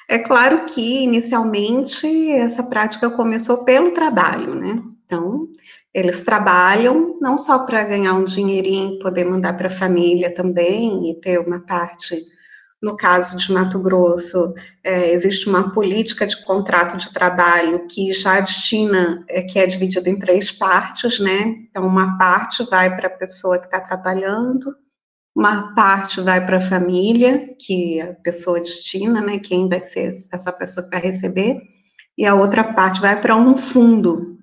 É 0.08 0.18
claro 0.20 0.66
que, 0.66 1.04
inicialmente, 1.04 2.32
essa 2.32 2.64
prática 2.64 3.10
começou 3.10 3.64
pelo 3.64 3.92
trabalho, 3.92 4.54
né? 4.56 4.82
Então, 5.06 5.48
eles 5.94 6.22
trabalham 6.22 7.18
não 7.22 7.38
só 7.38 7.60
para 7.66 7.84
ganhar 7.84 8.14
um 8.14 8.24
dinheirinho, 8.24 9.00
poder 9.00 9.26
mandar 9.26 9.54
para 9.54 9.68
a 9.68 9.72
família 9.72 10.34
também 10.34 11.10
e 11.10 11.20
ter 11.20 11.40
uma 11.40 11.60
parte 11.66 12.24
no 12.84 12.98
caso 12.98 13.38
de 13.38 13.50
Mato 13.54 13.80
Grosso, 13.80 14.54
é, 14.84 15.10
existe 15.14 15.48
uma 15.48 15.72
política 15.72 16.28
de 16.28 16.44
contrato 16.44 16.98
de 16.98 17.14
trabalho 17.14 17.88
que 17.88 18.12
já 18.12 18.42
destina, 18.42 19.24
é, 19.30 19.42
que 19.42 19.58
é 19.58 19.66
dividida 19.66 20.10
em 20.10 20.20
três 20.20 20.52
partes, 20.52 21.18
né? 21.18 21.56
Então, 21.70 21.88
uma 21.88 22.18
parte 22.18 22.62
vai 22.70 22.94
para 22.94 23.08
a 23.08 23.18
pessoa 23.18 23.58
que 23.58 23.66
está 23.68 23.80
trabalhando, 23.80 24.76
uma 25.36 25.74
parte 25.74 26.22
vai 26.22 26.46
para 26.46 26.58
a 26.58 26.62
família, 26.62 27.56
que 27.60 28.00
a 28.00 28.14
pessoa 28.14 28.60
destina, 28.60 29.20
né? 29.20 29.40
Quem 29.40 29.68
vai 29.68 29.82
ser 29.82 30.12
essa 30.32 30.52
pessoa 30.52 30.84
que 30.84 30.92
vai 30.92 31.02
receber, 31.02 31.62
e 32.18 32.26
a 32.26 32.36
outra 32.36 32.64
parte 32.64 33.02
vai 33.02 33.20
para 33.20 33.36
um 33.36 33.58
fundo, 33.58 34.38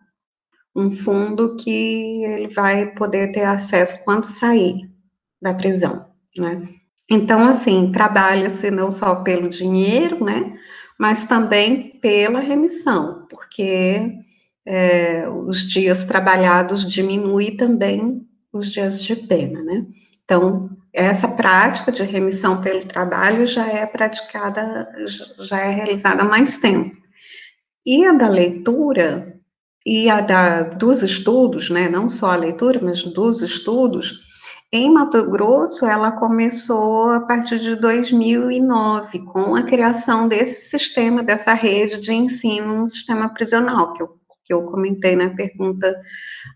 um 0.75 0.91
fundo 0.91 1.57
que 1.57 2.25
ele 2.25 2.49
vai 2.49 2.93
poder 2.95 3.33
ter 3.33 3.45
acesso 3.45 4.03
quando 4.05 4.29
sair 4.29 4.91
da 5.41 5.55
prisão, 5.55 6.07
né? 6.37 6.69
Então, 7.09 7.45
assim, 7.47 7.91
trabalha-se 7.91 8.71
não 8.71 8.91
só 8.91 9.17
pelo 9.17 9.49
dinheiro, 9.49 10.25
né, 10.25 10.57
mas 10.99 11.25
também 11.25 11.99
pela 12.01 12.39
remissão, 12.39 13.27
porque 13.29 14.13
é, 14.65 15.29
os 15.29 15.67
dias 15.67 16.05
trabalhados 16.05 16.89
diminui 16.89 17.53
também 17.53 18.25
os 18.53 18.71
dias 18.71 19.03
de 19.03 19.17
pena, 19.17 19.63
né? 19.63 19.87
Então, 20.25 20.71
essa 20.93 21.29
prática 21.29 21.93
de 21.93 22.03
remissão 22.03 22.61
pelo 22.61 22.85
trabalho 22.85 23.47
já 23.47 23.67
é 23.67 23.87
praticada, 23.87 24.89
já 25.39 25.61
é 25.61 25.71
realizada 25.71 26.23
há 26.23 26.27
mais 26.27 26.57
tempo. 26.57 26.97
E 27.87 28.05
a 28.05 28.13
da 28.13 28.29
leitura 28.29 29.39
e 29.87 30.11
a 30.11 30.21
da, 30.21 30.63
dos 30.63 31.03
estudos, 31.03 31.71
né, 31.71 31.89
não 31.89 32.09
só 32.09 32.33
a 32.33 32.37
leitura, 32.37 32.81
mas 32.83 33.03
dos 33.03 33.41
estudos, 33.41 34.21
em 34.73 34.93
Mato 34.93 35.29
Grosso, 35.29 35.85
ela 35.85 36.13
começou 36.13 37.11
a 37.11 37.21
partir 37.21 37.59
de 37.59 37.75
2009, 37.75 39.19
com 39.25 39.57
a 39.57 39.65
criação 39.65 40.29
desse 40.29 40.71
sistema, 40.71 41.25
dessa 41.25 41.53
rede 41.55 42.01
de 42.01 42.13
ensino 42.13 42.79
no 42.79 42.87
sistema 42.87 43.29
prisional, 43.29 43.93
que 43.95 44.03
eu, 44.03 44.17
que 44.45 44.55
eu 44.55 44.63
comentei 44.67 45.17
na 45.17 45.31
pergunta 45.31 46.01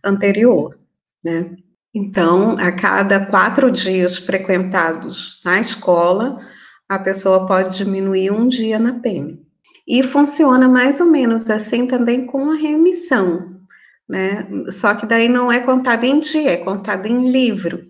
anterior, 0.05 0.79
né? 1.25 1.57
Então, 1.94 2.59
a 2.59 2.72
cada 2.72 3.24
quatro 3.24 3.70
dias 3.70 4.18
frequentados 4.18 5.40
na 5.44 5.61
escola, 5.61 6.40
a 6.88 6.98
pessoa 6.98 7.46
pode 7.46 7.76
diminuir 7.76 8.33
um 8.33 8.48
dia 8.48 8.80
na 8.80 8.94
pena. 8.94 9.38
E 9.87 10.02
funciona 10.02 10.68
mais 10.68 10.98
ou 10.98 11.07
menos 11.07 11.48
assim 11.48 11.87
também 11.87 12.26
com 12.26 12.50
a 12.50 12.57
remissão, 12.57 13.61
né? 14.09 14.48
Só 14.70 14.94
que 14.94 15.07
daí 15.07 15.28
não 15.28 15.52
é 15.52 15.61
contado 15.61 16.04
em 16.04 16.18
dia, 16.18 16.50
é 16.50 16.57
contado 16.57 17.07
em 17.07 17.30
livro. 17.30 17.87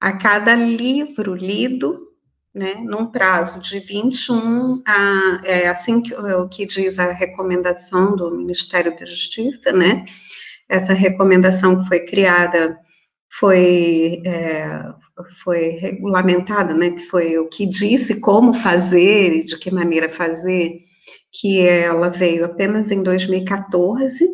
A 0.00 0.12
cada 0.12 0.54
livro 0.54 1.34
lido, 1.34 2.08
né, 2.54 2.74
num 2.84 3.06
prazo 3.06 3.60
de 3.60 3.80
21 3.80 4.82
a, 4.86 5.40
é 5.44 5.68
assim 5.68 6.00
que, 6.00 6.14
o 6.14 6.48
que 6.48 6.66
diz 6.66 6.98
a 6.98 7.12
recomendação 7.12 8.16
do 8.16 8.30
Ministério 8.30 8.96
da 8.96 9.06
Justiça, 9.06 9.72
né, 9.72 10.04
essa 10.68 10.92
recomendação 10.92 11.80
que 11.80 11.88
foi 11.88 12.00
criada 12.00 12.78
foi, 13.38 14.22
é, 14.24 14.92
foi 15.42 15.70
regulamentada, 15.80 16.74
né, 16.74 16.90
que 16.90 17.00
foi 17.00 17.38
o 17.38 17.48
que 17.48 17.64
disse 17.64 18.20
como 18.20 18.52
fazer 18.52 19.34
e 19.34 19.44
de 19.44 19.56
que 19.58 19.70
maneira 19.70 20.08
fazer, 20.08 20.80
que 21.32 21.60
ela 21.60 22.08
veio 22.08 22.44
apenas 22.44 22.90
em 22.90 23.02
2014, 23.02 24.28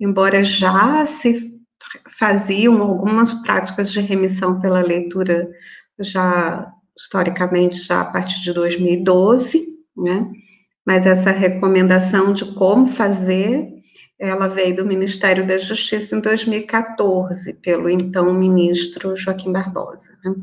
embora 0.00 0.42
já 0.42 1.04
se 1.06 1.60
faziam 2.18 2.80
algumas 2.82 3.34
práticas 3.34 3.92
de 3.92 4.00
remissão 4.00 4.60
pela 4.60 4.80
leitura 4.80 5.48
já 5.98 6.70
historicamente 6.96 7.76
já 7.76 8.02
a 8.02 8.04
partir 8.04 8.40
de 8.42 8.52
2012, 8.52 9.64
né? 9.96 10.30
Mas 10.86 11.06
essa 11.06 11.30
recomendação 11.30 12.32
de 12.32 12.54
como 12.54 12.86
fazer, 12.86 13.66
ela 14.20 14.46
veio 14.46 14.76
do 14.76 14.84
Ministério 14.84 15.46
da 15.46 15.56
Justiça 15.56 16.14
em 16.14 16.20
2014, 16.20 17.54
pelo 17.62 17.88
então 17.88 18.32
ministro 18.34 19.16
Joaquim 19.16 19.50
Barbosa. 19.50 20.12
Né? 20.22 20.34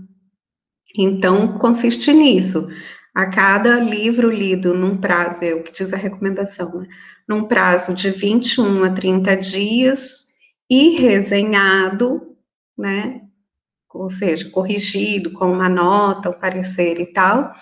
Então, 0.98 1.60
consiste 1.60 2.12
nisso. 2.12 2.68
A 3.13 3.28
cada 3.28 3.80
livro 3.80 4.32
lido 4.32 4.74
num 4.74 4.98
prazo, 4.98 5.44
é 5.44 5.54
o 5.54 5.63
que 5.63 5.72
diz 5.72 5.94
a 5.94 5.98
recomendação, 5.98 6.80
né? 6.80 6.88
num 7.28 7.48
prazo 7.48 7.94
de 7.94 8.10
21 8.10 8.84
a 8.84 8.92
30 8.92 9.38
dias 9.38 10.28
e 10.70 10.98
resenhado, 10.98 12.36
né, 12.78 13.22
ou 13.94 14.10
seja, 14.10 14.50
corrigido 14.50 15.32
com 15.32 15.52
uma 15.52 15.70
nota, 15.70 16.30
o 16.30 16.40
parecer 16.40 17.00
e 17.00 17.06
tal, 17.08 17.54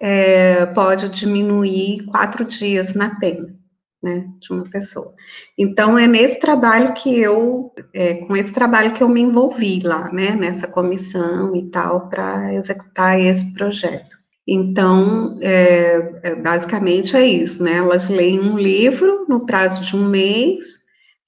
é, 0.00 0.66
pode 0.66 1.08
diminuir 1.08 2.04
quatro 2.06 2.44
dias 2.44 2.94
na 2.94 3.18
pena, 3.18 3.54
né, 4.02 4.26
de 4.40 4.52
uma 4.52 4.64
pessoa. 4.64 5.12
Então, 5.56 5.96
é 5.96 6.06
nesse 6.06 6.40
trabalho 6.40 6.92
que 6.92 7.18
eu, 7.18 7.72
é, 7.94 8.14
com 8.14 8.36
esse 8.36 8.52
trabalho 8.52 8.92
que 8.92 9.02
eu 9.02 9.08
me 9.08 9.20
envolvi 9.20 9.80
lá, 9.80 10.12
né, 10.12 10.34
nessa 10.34 10.66
comissão 10.66 11.54
e 11.54 11.70
tal, 11.70 12.08
para 12.08 12.52
executar 12.54 13.20
esse 13.20 13.52
projeto. 13.52 14.16
Então, 14.46 15.38
é, 15.40 16.20
é, 16.24 16.34
basicamente 16.34 17.16
é 17.16 17.24
isso, 17.24 17.62
né, 17.62 17.76
elas 17.76 18.08
leem 18.08 18.40
um 18.40 18.58
livro 18.58 19.24
no 19.28 19.46
prazo 19.46 19.84
de 19.84 19.94
um 19.94 20.08
mês, 20.08 20.80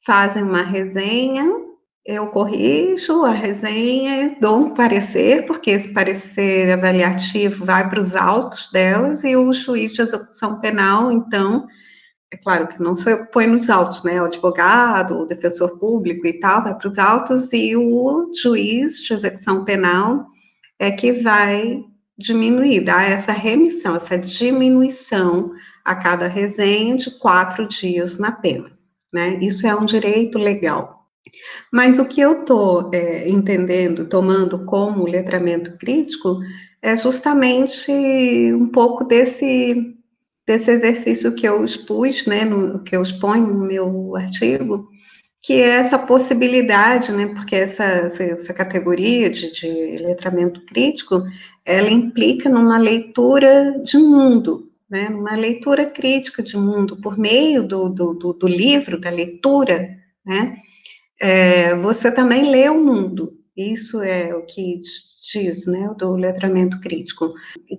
fazem 0.05 0.43
uma 0.43 0.63
resenha, 0.63 1.47
eu 2.05 2.27
corrijo 2.27 3.25
a 3.25 3.31
resenha, 3.31 4.37
dou 4.39 4.59
um 4.59 4.75
parecer, 4.75 5.47
porque 5.47 5.71
esse 5.71 5.89
parecer 5.95 6.71
avaliativo 6.71 7.65
vai 7.65 7.89
para 7.89 8.01
os 8.01 8.15
autos 8.15 8.69
delas, 8.71 9.25
e 9.25 9.35
o 9.37 9.51
juiz 9.53 9.95
de 9.95 10.03
execução 10.03 10.61
penal, 10.61 11.11
então, 11.11 11.67
é 12.35 12.37
claro 12.37 12.66
que 12.66 12.83
não 12.83 12.94
que 12.94 13.16
põe 13.33 13.47
nos 13.47 13.70
autos, 13.70 14.03
né, 14.03 14.20
o 14.20 14.25
advogado, 14.25 15.20
o 15.20 15.27
defensor 15.27 15.79
público 15.79 16.27
e 16.27 16.33
tal, 16.35 16.64
vai 16.64 16.75
para 16.77 16.90
os 16.90 16.99
autos, 16.99 17.53
e 17.53 17.77
o 17.77 18.31
juiz 18.42 19.01
de 19.01 19.14
execução 19.14 19.64
penal 19.64 20.27
é 20.79 20.90
que 20.90 21.12
vai 21.12 21.83
diminuir, 22.18 22.81
dar 22.81 23.09
essa 23.09 23.33
remissão, 23.33 23.97
essa 23.97 24.18
diminuição 24.18 25.53
a 25.85 25.94
cada 25.94 26.27
resenha 26.27 26.97
de 26.97 27.18
quatro 27.18 27.68
dias 27.68 28.18
na 28.18 28.33
pena, 28.33 28.70
né, 29.12 29.38
isso 29.40 29.66
é 29.66 29.75
um 29.75 29.85
direito 29.85 30.37
legal. 30.37 31.05
Mas 31.73 31.99
o 31.99 32.05
que 32.05 32.20
eu 32.20 32.40
estou 32.40 32.90
é, 32.92 33.29
entendendo, 33.29 34.07
tomando 34.07 34.64
como 34.64 35.07
letramento 35.07 35.79
crítico, 35.79 36.38
é 36.83 36.94
justamente 36.94 37.90
um 38.53 38.66
pouco 38.66 39.05
desse, 39.05 39.97
desse 40.46 40.70
exercício 40.70 41.35
que 41.35 41.46
eu 41.46 41.64
expus, 41.64 42.26
né, 42.26 42.44
no, 42.44 42.83
que 42.83 42.94
eu 42.96 43.02
exponho 43.02 43.46
no 43.46 43.66
meu 43.66 44.16
artigo, 44.16 44.88
que 45.42 45.54
é 45.54 45.70
essa 45.76 45.98
possibilidade, 45.98 47.12
né, 47.12 47.26
porque 47.26 47.57
essa, 47.57 47.85
essa 47.85 48.54
categoria 48.54 49.28
de, 49.28 49.52
de 49.52 49.68
letramento 49.98 50.64
crítico, 50.64 51.22
ela 51.64 51.90
implica 51.90 52.48
numa 52.48 52.78
leitura 52.78 53.78
de 53.83 53.98
mundo, 53.98 54.70
né, 54.88 55.09
numa 55.09 55.35
leitura 55.35 55.87
crítica 55.87 56.42
de 56.42 56.57
mundo, 56.57 56.96
por 57.00 57.18
meio 57.18 57.62
do, 57.62 57.88
do, 57.88 58.14
do, 58.14 58.33
do 58.33 58.46
livro, 58.46 58.98
da 58.98 59.11
leitura, 59.11 59.96
né, 60.24 60.57
é, 61.20 61.74
você 61.74 62.11
também 62.11 62.50
lê 62.50 62.68
o 62.68 62.83
mundo. 62.83 63.38
Isso 63.57 64.02
é 64.02 64.35
o 64.35 64.44
que 64.44 64.80
diz, 65.33 65.67
né, 65.67 65.95
do 65.99 66.13
letramento 66.13 66.79
crítico. 66.81 67.33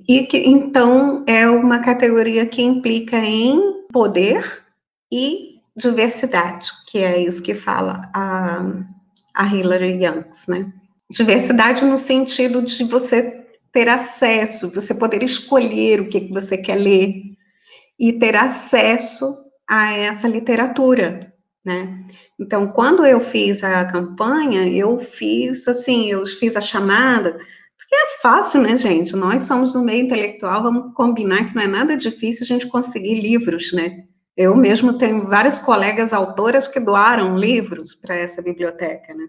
E 0.08 0.26
que, 0.26 0.38
então, 0.38 1.24
é 1.28 1.48
uma 1.48 1.80
categoria 1.80 2.46
que 2.46 2.62
implica 2.62 3.18
em 3.18 3.86
poder 3.92 4.64
e 5.12 5.56
diversidade, 5.78 6.72
que 6.88 7.00
é 7.00 7.20
isso 7.20 7.44
que 7.44 7.54
fala 7.54 8.10
a, 8.14 8.66
a 9.34 9.46
Hilary 9.48 10.04
Youngs, 10.04 10.48
né? 10.48 10.72
Diversidade 11.10 11.86
no 11.86 11.98
sentido 11.98 12.62
de 12.62 12.84
você 12.84 13.46
ter 13.72 13.88
acesso, 13.90 14.72
você 14.72 14.94
poder 14.94 15.22
escolher 15.22 16.02
o 16.02 16.10
que 16.10 16.32
você 16.32 16.58
quer 16.58 16.76
ler 16.76 17.22
e 18.00 18.14
ter 18.14 18.36
acesso 18.36 19.36
a 19.68 19.92
essa 19.94 20.28
literatura, 20.28 21.34
né? 21.64 22.06
Então, 22.40 22.68
quando 22.68 23.06
eu 23.06 23.22
fiz 23.22 23.64
a 23.64 23.86
campanha, 23.86 24.68
eu 24.68 25.00
fiz 25.00 25.68
assim, 25.68 26.12
eu 26.12 26.26
fiz 26.28 26.56
a 26.58 26.62
chamada, 26.62 27.32
porque 27.32 27.96
é 27.96 28.22
fácil, 28.22 28.62
né, 28.62 28.78
gente? 28.78 29.16
Nós 29.16 29.44
somos 29.44 29.74
do 29.74 29.82
meio 29.82 30.06
intelectual, 30.06 30.64
vamos 30.64 30.94
combinar 30.94 31.46
que 31.46 31.56
não 31.56 31.62
é 31.62 31.68
nada 31.68 31.96
difícil 31.96 32.44
a 32.44 32.48
gente 32.48 32.68
conseguir 32.68 33.22
livros, 33.22 33.72
né? 33.72 34.04
Eu 34.36 34.54
mesmo 34.54 34.98
tenho 34.98 35.26
várias 35.26 35.60
colegas 35.60 36.12
autoras 36.12 36.68
que 36.68 36.80
doaram 36.80 37.38
livros 37.38 37.96
para 37.96 38.16
essa 38.16 38.42
biblioteca, 38.42 39.14
né? 39.14 39.28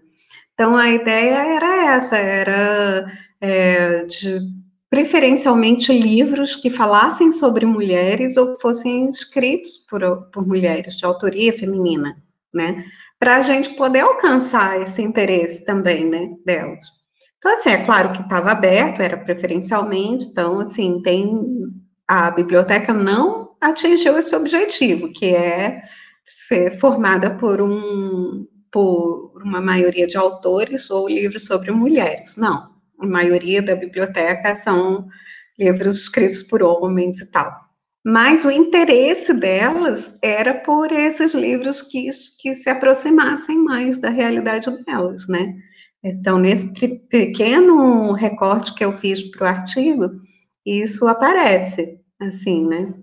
Então, 0.53 0.75
a 0.75 0.89
ideia 0.89 1.55
era 1.55 1.95
essa, 1.95 2.17
era 2.17 3.09
é, 3.39 4.05
de 4.05 4.39
preferencialmente 4.89 5.93
livros 5.93 6.55
que 6.55 6.69
falassem 6.69 7.31
sobre 7.31 7.65
mulheres 7.65 8.35
ou 8.35 8.55
que 8.55 8.61
fossem 8.61 9.09
escritos 9.11 9.77
por, 9.89 10.01
por 10.33 10.45
mulheres, 10.45 10.97
de 10.97 11.05
autoria 11.05 11.53
feminina 11.53 12.17
né? 12.53 12.85
Para 13.19 13.37
a 13.37 13.41
gente 13.41 13.71
poder 13.71 14.01
alcançar 14.01 14.81
esse 14.81 15.01
interesse 15.01 15.65
também, 15.65 16.05
né, 16.05 16.29
delas. 16.45 16.83
Então, 17.37 17.51
assim, 17.53 17.69
é 17.69 17.85
claro 17.85 18.11
que 18.13 18.21
estava 18.21 18.51
aberto, 18.51 19.01
era 19.01 19.17
preferencialmente, 19.17 20.25
então, 20.25 20.59
assim, 20.59 21.01
tem. 21.01 21.45
A 22.07 22.31
biblioteca 22.31 22.93
não 22.93 23.55
atingiu 23.59 24.17
esse 24.17 24.33
objetivo, 24.33 25.11
que 25.11 25.35
é 25.35 25.81
ser 26.25 26.79
formada 26.79 27.31
por 27.31 27.61
um 27.61 28.47
por 28.71 29.41
uma 29.43 29.61
maioria 29.61 30.07
de 30.07 30.17
autores 30.17 30.89
ou 30.89 31.07
livros 31.07 31.45
sobre 31.45 31.71
mulheres. 31.71 32.35
Não, 32.37 32.69
a 32.99 33.05
maioria 33.05 33.61
da 33.61 33.75
biblioteca 33.75 34.53
são 34.53 35.07
livros 35.57 35.97
escritos 36.01 36.43
por 36.43 36.61
homens 36.63 37.19
e 37.19 37.31
tal 37.31 37.66
mas 38.09 38.45
o 38.45 38.49
interesse 38.49 39.33
delas 39.33 40.17
era 40.23 40.53
por 40.53 40.93
esses 40.93 41.33
livros 41.33 41.81
que, 41.81 42.07
que 42.39 42.55
se 42.55 42.69
aproximassem 42.69 43.57
mais 43.57 43.97
da 43.97 44.07
realidade 44.07 44.71
delas, 44.85 45.27
né? 45.27 45.53
Então, 46.01 46.39
nesse 46.39 46.73
pequeno 47.09 48.13
recorte 48.13 48.73
que 48.73 48.85
eu 48.85 48.95
fiz 48.95 49.19
para 49.31 49.43
o 49.43 49.47
artigo, 49.49 50.09
isso 50.65 51.05
aparece, 51.05 51.99
assim, 52.17 52.65
né? 52.65 52.93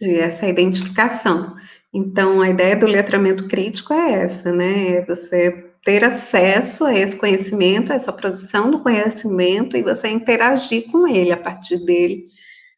De 0.00 0.18
essa 0.18 0.48
identificação. 0.48 1.54
Então, 1.94 2.40
a 2.40 2.50
ideia 2.50 2.74
do 2.74 2.88
letramento 2.88 3.46
crítico 3.46 3.92
é 3.92 4.14
essa, 4.24 4.52
né? 4.52 4.96
É 4.96 5.04
você 5.04 5.70
ter 5.84 6.02
acesso 6.02 6.84
a 6.84 6.92
esse 6.92 7.14
conhecimento, 7.14 7.92
a 7.92 7.94
essa 7.94 8.12
produção 8.12 8.68
do 8.68 8.82
conhecimento 8.82 9.76
e 9.76 9.82
você 9.84 10.08
interagir 10.08 10.90
com 10.90 11.06
ele 11.06 11.30
a 11.30 11.36
partir 11.36 11.76
dele 11.84 12.32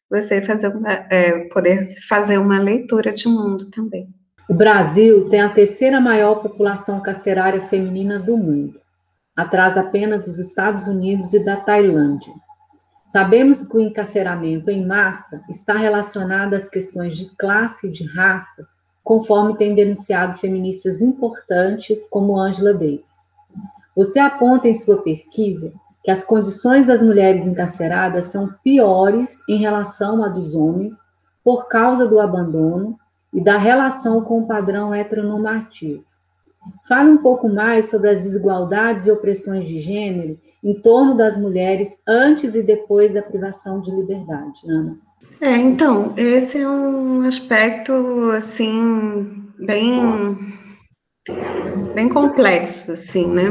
você 0.09 0.41
fazer 0.41 0.67
uma, 0.67 0.91
é, 1.09 1.47
poder 1.49 1.83
fazer 2.07 2.37
uma 2.37 2.59
leitura 2.59 3.11
de 3.11 3.27
mundo 3.27 3.69
também. 3.69 4.07
O 4.47 4.53
Brasil 4.53 5.27
tem 5.29 5.41
a 5.41 5.49
terceira 5.49 5.99
maior 5.99 6.35
população 6.35 7.01
carcerária 7.01 7.61
feminina 7.61 8.19
do 8.19 8.37
mundo, 8.37 8.79
atrás 9.35 9.77
apenas 9.77 10.25
dos 10.25 10.37
Estados 10.37 10.87
Unidos 10.87 11.33
e 11.33 11.39
da 11.39 11.57
Tailândia. 11.57 12.33
Sabemos 13.03 13.63
que 13.63 13.77
o 13.77 13.79
encarceramento 13.79 14.69
em 14.69 14.85
massa 14.85 15.41
está 15.49 15.75
relacionado 15.77 16.53
às 16.53 16.67
questões 16.67 17.17
de 17.17 17.29
classe 17.37 17.87
e 17.87 17.91
de 17.91 18.03
raça, 18.05 18.67
conforme 19.03 19.57
tem 19.57 19.75
denunciado 19.75 20.37
feministas 20.37 21.01
importantes 21.01 22.05
como 22.09 22.37
Angela 22.37 22.73
Davis. 22.73 23.13
Você 23.95 24.19
aponta 24.19 24.67
em 24.67 24.73
sua 24.73 25.01
pesquisa 25.01 25.71
que 26.05 26.11
as 26.11 26.23
condições 26.23 26.85
das 26.85 27.01
mulheres 27.01 27.47
encarceradas 27.47 28.25
são 28.25 28.53
piores 28.63 29.41
em 29.49 29.57
relação 29.57 30.23
à 30.23 30.27
dos 30.27 30.53
homens 30.53 30.93
por 31.43 31.67
causa 31.67 32.07
do 32.07 32.19
abandono 32.19 32.95
e 33.33 33.43
da 33.43 33.57
relação 33.57 34.21
com 34.21 34.41
o 34.41 34.47
padrão 34.47 34.93
heteronormativo. 34.93 36.05
Fale 36.87 37.09
um 37.09 37.17
pouco 37.17 37.49
mais 37.49 37.89
sobre 37.89 38.11
as 38.11 38.21
desigualdades 38.21 39.07
e 39.07 39.11
opressões 39.11 39.67
de 39.67 39.79
gênero 39.79 40.39
em 40.63 40.75
torno 40.79 41.17
das 41.17 41.35
mulheres 41.35 41.97
antes 42.07 42.53
e 42.53 42.61
depois 42.61 43.11
da 43.11 43.23
privação 43.23 43.81
de 43.81 43.89
liberdade, 43.89 44.61
Ana. 44.67 44.97
É, 45.41 45.57
então, 45.57 46.13
esse 46.15 46.59
é 46.59 46.69
um 46.69 47.23
aspecto, 47.23 47.93
assim, 48.31 49.43
bem, 49.59 49.99
bem 51.93 52.09
complexo, 52.09 52.91
assim, 52.91 53.27
né? 53.27 53.49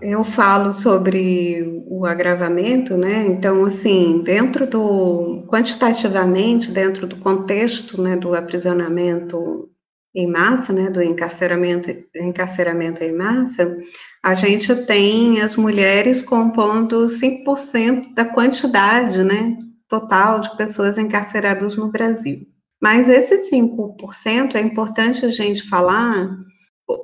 Eu 0.00 0.24
falo 0.24 0.72
sobre 0.72 1.84
o 1.86 2.04
agravamento, 2.04 2.96
né? 2.96 3.26
Então, 3.26 3.64
assim, 3.64 4.22
dentro 4.24 4.66
do, 4.66 5.46
quantitativamente, 5.48 6.70
dentro 6.70 7.06
do 7.06 7.16
contexto, 7.16 8.00
né, 8.00 8.16
do 8.16 8.34
aprisionamento 8.34 9.68
em 10.14 10.26
massa, 10.26 10.72
né, 10.72 10.90
do 10.90 11.02
encarceramento, 11.02 11.88
encarceramento 12.14 13.02
em 13.02 13.12
massa, 13.12 13.78
a 14.22 14.34
gente 14.34 14.74
tem 14.84 15.40
as 15.40 15.56
mulheres 15.56 16.22
compondo 16.22 17.08
5% 17.08 18.14
da 18.14 18.24
quantidade, 18.24 19.22
né, 19.24 19.56
total 19.88 20.40
de 20.40 20.54
pessoas 20.56 20.98
encarceradas 20.98 21.76
no 21.76 21.90
Brasil. 21.90 22.46
Mas 22.80 23.08
esse 23.08 23.48
5% 23.48 24.56
é 24.56 24.60
importante 24.60 25.24
a 25.24 25.28
gente 25.28 25.62
falar, 25.62 26.36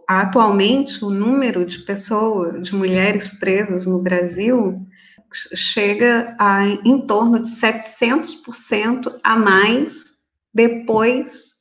atualmente 0.08 1.04
o 1.04 1.10
número 1.10 1.64
de 1.64 1.78
pessoas, 1.80 2.62
de 2.62 2.74
mulheres 2.74 3.28
presas 3.28 3.86
no 3.86 3.98
Brasil 3.98 4.86
chega 5.32 6.34
a 6.38 6.64
em 6.66 7.06
torno 7.06 7.40
de 7.40 7.48
700% 7.48 9.18
a 9.22 9.36
mais 9.36 10.04
depois 10.52 11.52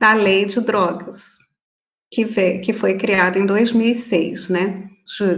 da 0.00 0.14
lei 0.14 0.44
de 0.44 0.60
drogas, 0.60 1.36
que, 2.10 2.24
veio, 2.24 2.60
que 2.60 2.72
foi 2.72 2.96
criada 2.96 3.38
em 3.38 3.44
2006, 3.46 4.48
né? 4.48 4.88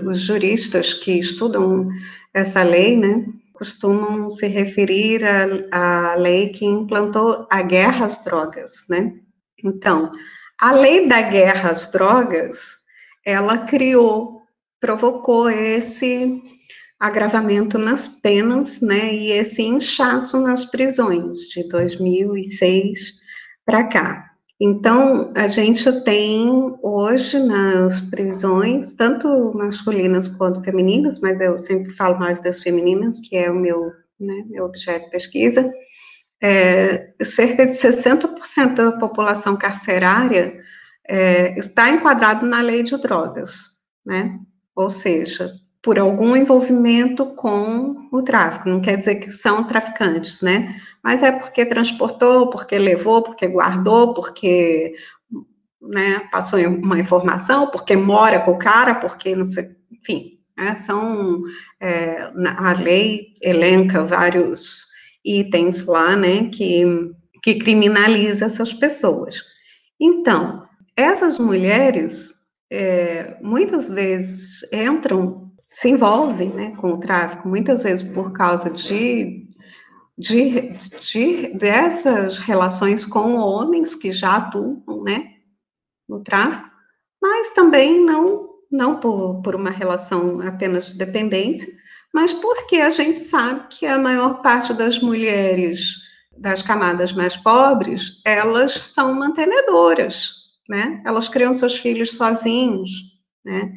Os 0.04 0.20
juristas 0.20 0.92
que 0.92 1.12
estudam 1.12 1.88
essa 2.34 2.62
lei, 2.62 2.96
né, 2.96 3.24
costumam 3.52 4.30
se 4.30 4.46
referir 4.46 5.22
à, 5.24 6.12
à 6.12 6.14
lei 6.16 6.48
que 6.50 6.64
implantou 6.64 7.46
a 7.50 7.62
guerra 7.62 8.06
às 8.06 8.22
drogas, 8.22 8.84
né? 8.88 9.14
Então, 9.62 10.10
a 10.60 10.72
lei 10.72 11.08
da 11.08 11.22
guerra 11.22 11.70
às 11.70 11.90
drogas, 11.90 12.76
ela 13.24 13.58
criou, 13.58 14.42
provocou 14.78 15.48
esse 15.48 16.42
agravamento 16.98 17.78
nas 17.78 18.06
penas, 18.06 18.82
né, 18.82 19.14
e 19.14 19.32
esse 19.32 19.62
inchaço 19.62 20.38
nas 20.38 20.66
prisões 20.66 21.38
de 21.48 21.66
2006 21.66 23.14
para 23.64 23.84
cá. 23.84 24.30
Então, 24.60 25.32
a 25.34 25.48
gente 25.48 25.90
tem 26.04 26.76
hoje 26.82 27.38
nas 27.38 28.02
prisões, 28.02 28.92
tanto 28.92 29.50
masculinas 29.54 30.28
quanto 30.28 30.62
femininas, 30.62 31.18
mas 31.18 31.40
eu 31.40 31.58
sempre 31.58 31.90
falo 31.94 32.18
mais 32.18 32.38
das 32.42 32.60
femininas, 32.60 33.18
que 33.18 33.34
é 33.34 33.50
o 33.50 33.54
meu, 33.54 33.90
né, 34.20 34.44
meu 34.46 34.66
objeto 34.66 35.06
de 35.06 35.10
pesquisa, 35.10 35.72
é, 36.42 37.12
cerca 37.22 37.66
de 37.66 37.72
60% 37.72 38.74
da 38.74 38.92
população 38.92 39.56
carcerária 39.56 40.60
é, 41.06 41.58
está 41.58 41.90
enquadrado 41.90 42.46
na 42.46 42.60
lei 42.60 42.82
de 42.82 42.96
drogas, 43.00 43.70
né? 44.04 44.38
Ou 44.74 44.88
seja, 44.88 45.52
por 45.82 45.98
algum 45.98 46.36
envolvimento 46.36 47.26
com 47.34 48.08
o 48.12 48.22
tráfico. 48.22 48.68
Não 48.68 48.80
quer 48.80 48.96
dizer 48.96 49.16
que 49.16 49.32
são 49.32 49.64
traficantes, 49.64 50.40
né? 50.42 50.76
Mas 51.02 51.22
é 51.22 51.32
porque 51.32 51.64
transportou, 51.64 52.50
porque 52.50 52.78
levou, 52.78 53.22
porque 53.22 53.46
guardou, 53.46 54.14
porque 54.14 54.94
né, 55.80 56.20
passou 56.30 56.60
uma 56.60 56.98
informação, 56.98 57.68
porque 57.70 57.96
mora 57.96 58.40
com 58.40 58.52
o 58.52 58.58
cara, 58.58 58.94
porque 58.94 59.34
não 59.34 59.46
sei, 59.46 59.70
enfim, 59.90 60.38
né, 60.56 60.74
são 60.74 61.42
é, 61.80 62.30
a 62.58 62.72
lei 62.72 63.32
elenca 63.40 64.04
vários 64.04 64.89
itens 65.24 65.84
lá, 65.84 66.16
né, 66.16 66.48
que, 66.48 66.84
que 67.42 67.56
criminaliza 67.56 68.46
essas 68.46 68.72
pessoas. 68.72 69.42
Então, 70.00 70.66
essas 70.96 71.38
mulheres 71.38 72.34
é, 72.70 73.36
muitas 73.42 73.88
vezes 73.88 74.62
entram 74.72 75.50
se 75.70 75.88
envolvem 75.88 76.50
né, 76.50 76.74
com 76.76 76.92
o 76.92 76.98
tráfico, 76.98 77.48
muitas 77.48 77.84
vezes 77.84 78.02
por 78.02 78.32
causa 78.32 78.68
de, 78.68 79.48
de, 80.18 80.70
de, 81.00 81.54
dessas 81.56 82.38
relações 82.38 83.06
com 83.06 83.36
homens 83.36 83.94
que 83.94 84.10
já 84.10 84.36
atuam 84.36 84.82
né, 85.04 85.34
no 86.08 86.24
tráfico, 86.24 86.68
mas 87.22 87.52
também 87.52 88.04
não, 88.04 88.48
não 88.70 88.98
por, 88.98 89.40
por 89.42 89.54
uma 89.54 89.70
relação 89.70 90.40
apenas 90.40 90.88
de 90.88 90.98
dependência, 90.98 91.68
mas 92.12 92.32
porque 92.32 92.76
a 92.76 92.90
gente 92.90 93.24
sabe 93.24 93.66
que 93.70 93.86
a 93.86 93.98
maior 93.98 94.42
parte 94.42 94.72
das 94.72 94.98
mulheres 94.98 95.96
das 96.36 96.62
camadas 96.62 97.12
mais 97.12 97.36
pobres, 97.36 98.20
elas 98.24 98.72
são 98.72 99.14
mantenedoras, 99.14 100.32
né? 100.68 101.02
Elas 101.04 101.28
criam 101.28 101.54
seus 101.54 101.76
filhos 101.76 102.16
sozinhos, 102.16 102.90
né? 103.44 103.72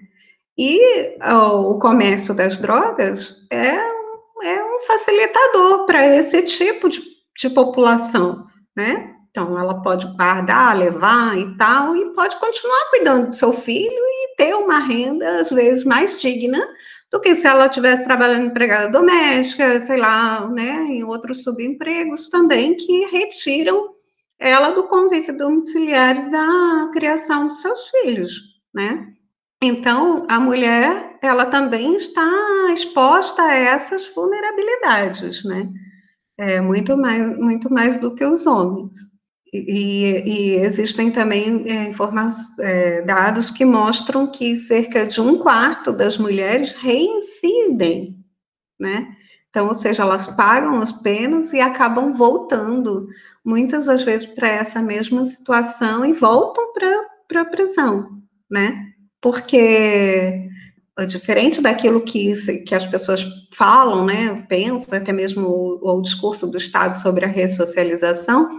E 0.57 1.17
o 1.21 1.77
comércio 1.79 2.33
das 2.33 2.57
drogas 2.57 3.45
é, 3.51 3.75
é 4.43 4.63
um 4.63 4.79
facilitador 4.87 5.85
para 5.85 6.05
esse 6.15 6.43
tipo 6.43 6.87
de, 6.87 7.01
de 7.37 7.49
população, 7.49 8.45
né? 8.75 9.13
Então, 9.29 9.59
ela 9.59 9.81
pode 9.81 10.05
guardar, 10.15 10.77
levar 10.77 11.37
e 11.37 11.57
tal, 11.57 11.95
e 11.95 12.13
pode 12.13 12.37
continuar 12.37 12.89
cuidando 12.91 13.29
do 13.29 13.35
seu 13.35 13.51
filho 13.51 13.91
e 13.91 14.35
ter 14.37 14.53
uma 14.53 14.77
renda, 14.77 15.39
às 15.39 15.49
vezes, 15.49 15.83
mais 15.83 16.21
digna 16.21 16.63
do 17.13 17.21
que 17.21 17.35
se 17.35 17.47
ela 17.47 17.67
estivesse 17.67 18.03
trabalhando 18.03 18.47
empregada 18.47 18.89
doméstica, 18.89 19.79
sei 19.79 19.97
lá, 19.97 20.49
né, 20.49 20.87
em 20.89 21.03
outros 21.03 21.43
subempregos 21.43 22.27
também, 22.27 22.75
que 22.75 23.05
retiram 23.05 23.93
ela 24.39 24.71
do 24.71 24.87
convívio 24.87 25.37
domiciliar 25.37 26.31
da 26.31 26.89
criação 26.91 27.47
dos 27.47 27.61
seus 27.61 27.87
filhos, 27.89 28.33
né? 28.73 29.13
Então, 29.61 30.25
a 30.27 30.39
mulher, 30.39 31.19
ela 31.21 31.45
também 31.45 31.95
está 31.95 32.27
exposta 32.73 33.43
a 33.43 33.55
essas 33.55 34.07
vulnerabilidades, 34.13 35.45
né? 35.45 35.69
É, 36.35 36.59
muito, 36.59 36.97
mais, 36.97 37.37
muito 37.37 37.71
mais 37.71 37.97
do 37.99 38.15
que 38.15 38.25
os 38.25 38.47
homens. 38.47 39.12
E, 39.53 40.23
e 40.25 40.55
existem 40.55 41.11
também 41.11 41.63
é, 41.67 41.91
é, 42.59 43.01
dados 43.03 43.51
que 43.51 43.63
mostram 43.63 44.25
que 44.25 44.57
cerca 44.57 45.05
de 45.05 45.21
um 45.21 45.37
quarto 45.37 45.91
das 45.91 46.17
mulheres 46.17 46.71
reincidem, 46.71 48.17
né? 48.79 49.15
Então, 49.49 49.67
ou 49.67 49.73
seja, 49.75 50.01
elas 50.01 50.25
pagam 50.25 50.79
as 50.79 50.91
penas 50.91 51.53
e 51.53 51.61
acabam 51.61 52.11
voltando, 52.11 53.07
muitas 53.45 53.85
das 53.85 54.03
vezes, 54.03 54.25
para 54.25 54.47
essa 54.47 54.81
mesma 54.81 55.23
situação 55.25 56.03
e 56.03 56.13
voltam 56.13 56.73
para 57.27 57.41
a 57.41 57.45
prisão, 57.45 58.09
né? 58.49 58.93
porque 59.23 60.49
é 60.99 61.05
diferente 61.05 61.61
daquilo 61.61 62.01
que, 62.01 62.33
que 62.63 62.75
as 62.75 62.85
pessoas 62.85 63.25
falam, 63.53 64.05
né, 64.05 64.45
pensam, 64.49 64.97
até 64.97 65.13
mesmo 65.13 65.47
o, 65.47 65.97
o 65.97 66.01
discurso 66.01 66.45
do 66.45 66.57
Estado 66.57 66.93
sobre 66.93 67.23
a 67.23 67.29
ressocialização, 67.29 68.49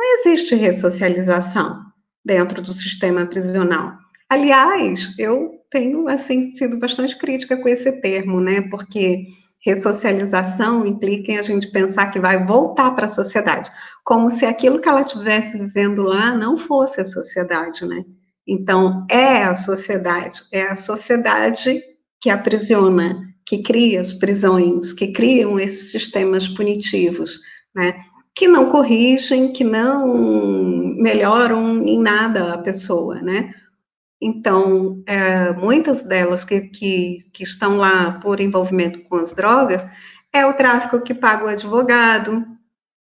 não 0.00 0.14
existe 0.14 0.54
ressocialização 0.54 1.78
dentro 2.24 2.62
do 2.62 2.72
sistema 2.72 3.26
prisional. 3.26 3.92
Aliás, 4.28 5.14
eu 5.18 5.50
tenho, 5.70 6.08
assim, 6.08 6.54
sido 6.54 6.78
bastante 6.78 7.16
crítica 7.18 7.56
com 7.56 7.68
esse 7.68 7.92
termo, 8.00 8.40
né, 8.40 8.62
porque 8.62 9.26
ressocialização 9.64 10.86
implica 10.86 11.32
em 11.32 11.38
a 11.38 11.42
gente 11.42 11.70
pensar 11.70 12.10
que 12.10 12.18
vai 12.18 12.44
voltar 12.46 12.92
para 12.92 13.04
a 13.06 13.10
sociedade, 13.10 13.70
como 14.04 14.30
se 14.30 14.46
aquilo 14.46 14.80
que 14.80 14.88
ela 14.88 15.02
estivesse 15.02 15.58
vivendo 15.58 16.02
lá 16.02 16.34
não 16.34 16.56
fosse 16.56 17.00
a 17.02 17.04
sociedade, 17.04 17.84
né, 17.86 18.02
então, 18.46 19.06
é 19.10 19.44
a 19.44 19.54
sociedade, 19.54 20.42
é 20.52 20.62
a 20.62 20.74
sociedade 20.74 21.80
que 22.20 22.30
aprisiona, 22.30 23.22
que 23.46 23.62
cria 23.62 24.00
as 24.00 24.12
prisões, 24.12 24.92
que 24.92 25.12
criam 25.12 25.58
esses 25.58 25.90
sistemas 25.92 26.48
punitivos, 26.48 27.38
né? 27.74 27.94
Que 28.40 28.48
não 28.48 28.70
corrigem, 28.70 29.52
que 29.52 29.62
não 29.62 30.16
melhoram 30.96 31.86
em 31.86 32.00
nada 32.00 32.54
a 32.54 32.56
pessoa, 32.56 33.20
né? 33.20 33.52
Então, 34.18 35.02
é, 35.04 35.52
muitas 35.52 36.02
delas 36.02 36.42
que, 36.42 36.62
que, 36.62 37.18
que 37.34 37.42
estão 37.42 37.76
lá 37.76 38.12
por 38.12 38.40
envolvimento 38.40 38.98
com 39.00 39.16
as 39.16 39.34
drogas, 39.34 39.86
é 40.32 40.46
o 40.46 40.54
tráfico 40.54 41.02
que 41.02 41.12
paga 41.12 41.44
o 41.44 41.48
advogado, 41.48 42.42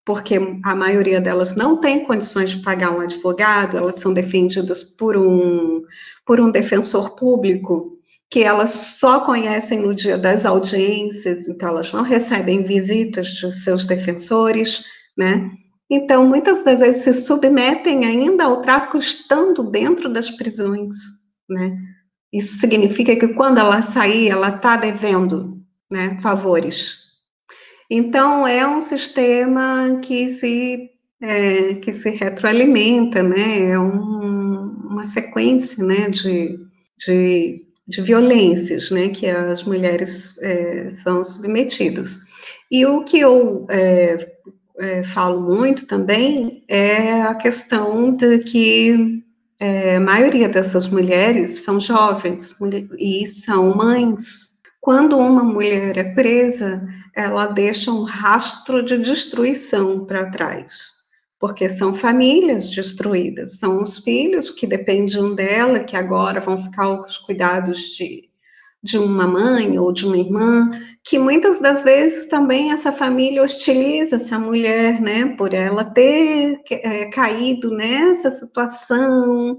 porque 0.03 0.39
a 0.63 0.73
maioria 0.73 1.21
delas 1.21 1.55
não 1.55 1.79
tem 1.79 2.03
condições 2.03 2.49
de 2.49 2.63
pagar 2.63 2.89
um 2.89 3.01
advogado, 3.01 3.77
elas 3.77 3.99
são 3.99 4.11
defendidas 4.11 4.83
por 4.83 5.15
um, 5.15 5.83
por 6.25 6.41
um 6.41 6.49
defensor 6.49 7.15
público, 7.15 7.95
que 8.27 8.43
elas 8.43 8.71
só 8.71 9.19
conhecem 9.19 9.81
no 9.81 9.93
dia 9.93 10.17
das 10.17 10.47
audiências, 10.47 11.47
então 11.47 11.69
elas 11.69 11.93
não 11.93 12.01
recebem 12.01 12.63
visitas 12.63 13.27
de 13.27 13.51
seus 13.51 13.85
defensores, 13.85 14.96
né? 15.17 15.51
Então, 15.89 16.27
muitas 16.27 16.63
das 16.63 16.81
vezes 16.81 17.03
se 17.03 17.13
submetem 17.13 18.05
ainda 18.05 18.43
ao 18.43 18.61
tráfico 18.61 18.97
estando 18.97 19.63
dentro 19.63 20.09
das 20.11 20.29
prisões, 20.29 20.95
né? 21.49 21.77
isso 22.31 22.59
significa 22.59 23.15
que 23.15 23.29
quando 23.29 23.59
ela 23.59 23.81
sair, 23.81 24.29
ela 24.29 24.49
está 24.49 24.75
devendo 24.75 25.61
né, 25.89 26.17
favores. 26.21 27.07
Então, 27.89 28.45
é 28.45 28.67
um 28.67 28.81
sistema 28.81 29.99
que 30.01 30.29
se, 30.29 30.89
é, 31.21 31.75
que 31.75 31.93
se 31.93 32.09
retroalimenta, 32.09 33.23
né, 33.23 33.69
é 33.69 33.79
um, 33.79 34.75
uma 34.89 35.05
sequência 35.05 35.83
né, 35.83 36.09
de, 36.09 36.59
de, 36.97 37.65
de, 37.87 38.01
violências 38.01 38.91
né, 38.91 39.07
que 39.07 39.25
as 39.25 39.63
mulheres 39.63 40.37
é, 40.39 40.89
são 40.89 41.23
submetidas. 41.23 42.19
E 42.69 42.85
o 42.85 43.05
que 43.05 43.19
eu 43.19 43.65
é, 43.69 44.36
é 44.79 45.03
falo 45.03 45.41
muito 45.41 45.85
também 45.85 46.63
é 46.67 47.21
a 47.21 47.35
questão 47.35 48.13
de 48.13 48.39
que 48.39 49.23
é, 49.59 49.95
a 49.95 49.99
maioria 49.99 50.47
dessas 50.47 50.87
mulheres 50.87 51.63
são 51.63 51.79
jovens 51.79 52.55
e 52.99 53.25
são 53.25 53.75
mães. 53.75 54.55
Quando 54.79 55.17
uma 55.17 55.43
mulher 55.43 55.97
é 55.97 56.13
presa, 56.13 56.87
ela 57.15 57.47
deixa 57.47 57.91
um 57.91 58.03
rastro 58.03 58.83
de 58.83 58.97
destruição 58.97 60.05
para 60.05 60.29
trás, 60.29 60.91
porque 61.39 61.67
são 61.67 61.93
famílias 61.93 62.69
destruídas, 62.69 63.57
são 63.57 63.83
os 63.83 63.97
filhos 63.97 64.51
que 64.51 64.67
dependiam 64.67 65.33
dela, 65.33 65.79
que 65.79 65.97
agora 65.97 66.39
vão 66.39 66.57
ficar 66.57 67.01
os 67.01 67.17
cuidados 67.17 67.79
de, 67.97 68.26
de 68.83 68.97
uma 68.97 69.27
mãe 69.27 69.77
ou 69.79 69.91
de 69.91 70.05
uma 70.05 70.17
irmã, 70.17 70.69
que 71.03 71.17
muitas 71.17 71.59
das 71.59 71.83
vezes 71.83 72.27
também 72.27 72.71
essa 72.71 72.91
família 72.91 73.43
hostiliza 73.43 74.17
essa 74.17 74.37
mulher, 74.37 75.01
né, 75.01 75.35
por 75.37 75.53
ela 75.53 75.83
ter 75.83 76.59
é, 76.69 77.05
caído 77.05 77.71
nessa 77.71 78.29
situação, 78.29 79.57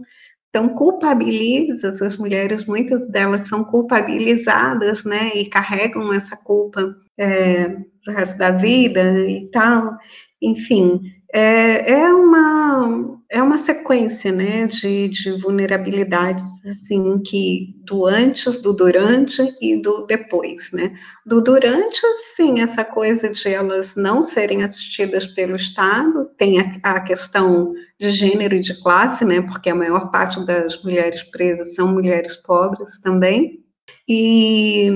então 0.49 0.69
culpabiliza 0.71 1.89
essas 1.89 2.17
mulheres, 2.17 2.67
muitas 2.67 3.07
delas 3.09 3.49
são 3.49 3.65
culpabilizadas, 3.65 5.05
né, 5.05 5.31
e 5.35 5.47
carregam 5.47 6.13
essa 6.13 6.37
culpa 6.37 6.95
é, 7.19 7.77
o 8.07 8.13
resto 8.13 8.39
da 8.39 8.51
vida 8.51 9.29
e 9.29 9.51
tal, 9.51 9.97
enfim, 10.41 11.01
é, 11.33 11.93
é, 11.93 12.13
uma, 12.13 13.21
é 13.31 13.43
uma 13.43 13.59
sequência, 13.59 14.33
né, 14.33 14.67
de, 14.67 15.09
de 15.09 15.33
vulnerabilidades, 15.41 16.65
assim, 16.65 17.19
que 17.21 17.75
do 17.85 18.07
antes, 18.07 18.59
do 18.61 18.73
durante 18.73 19.43
e 19.61 19.81
do 19.81 20.07
depois, 20.07 20.73
né. 20.73 20.95
Do 21.27 21.43
durante, 21.43 22.01
sim, 22.35 22.61
essa 22.61 22.85
coisa 22.85 23.29
de 23.29 23.49
elas 23.49 23.95
não 23.95 24.23
serem 24.23 24.63
assistidas 24.63 25.27
pelo 25.27 25.57
Estado, 25.57 26.31
tem 26.37 26.61
a, 26.61 26.95
a 26.95 27.01
questão 27.01 27.75
de 27.99 28.11
gênero 28.11 28.55
e 28.55 28.61
de 28.61 28.81
classe, 28.81 29.25
né, 29.25 29.43
porque 29.43 29.69
a 29.69 29.75
maior 29.75 30.11
parte 30.11 30.45
das 30.47 30.83
mulheres 30.83 31.23
presas 31.23 31.75
são 31.75 31.89
mulheres 31.93 32.37
pobres 32.37 32.99
também, 33.01 33.63
e, 34.09 34.89